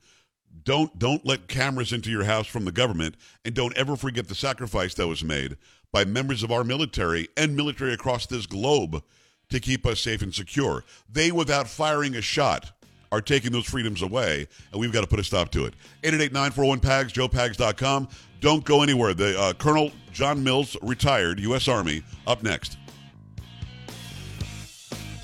don't 0.65 0.99
don't 0.99 1.27
let 1.27 1.49
cameras 1.49 1.93
into 1.93 2.11
your 2.11 2.25
house 2.25 2.47
from 2.47 2.65
the 2.65 2.73
government, 2.73 3.17
and 3.45 3.55
don't 3.55 3.77
ever 3.77 3.97
forget 3.97 4.29
the 4.29 4.35
sacrifice 4.35 4.95
that 4.95 5.09
was 5.09 5.25
made 5.25 5.57
by 5.93 6.05
members 6.05 6.43
of 6.43 6.51
our 6.51 6.65
military 6.65 7.29
and 7.37 7.57
military 7.57 7.93
across 7.93 8.27
this 8.27 8.47
globe 8.47 9.03
to 9.49 9.61
keep 9.61 9.87
us 9.87 10.01
safe 10.01 10.23
and 10.23 10.35
secure. 10.35 10.85
They, 11.11 11.31
without 11.31 11.69
firing 11.69 12.17
a 12.17 12.23
shot, 12.23 12.73
are 13.13 13.21
taking 13.21 13.53
those 13.53 13.67
freedoms 13.67 14.03
away, 14.03 14.49
and 14.73 14.81
we've 14.81 14.93
got 14.93 15.03
to 15.03 15.07
put 15.07 15.21
a 15.21 15.25
stop 15.25 15.51
to 15.53 15.65
it. 15.65 15.75
888-941-PAGS, 16.03 17.13
joepags.com. 17.13 18.09
Don't 18.41 18.65
go 18.65 18.83
anywhere. 18.83 19.15
The 19.15 19.39
uh, 19.41 19.53
Colonel 19.55 19.93
John 20.13 20.43
Mills, 20.43 20.77
retired 20.83 21.41
U.S. 21.41 21.69
Army, 21.69 22.03
up 22.27 22.43
next. 22.43 22.77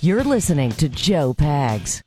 You're 0.01 0.25
listening 0.25 0.73
to 0.73 0.89
Joe 0.89 1.35
Pags. 1.35 2.03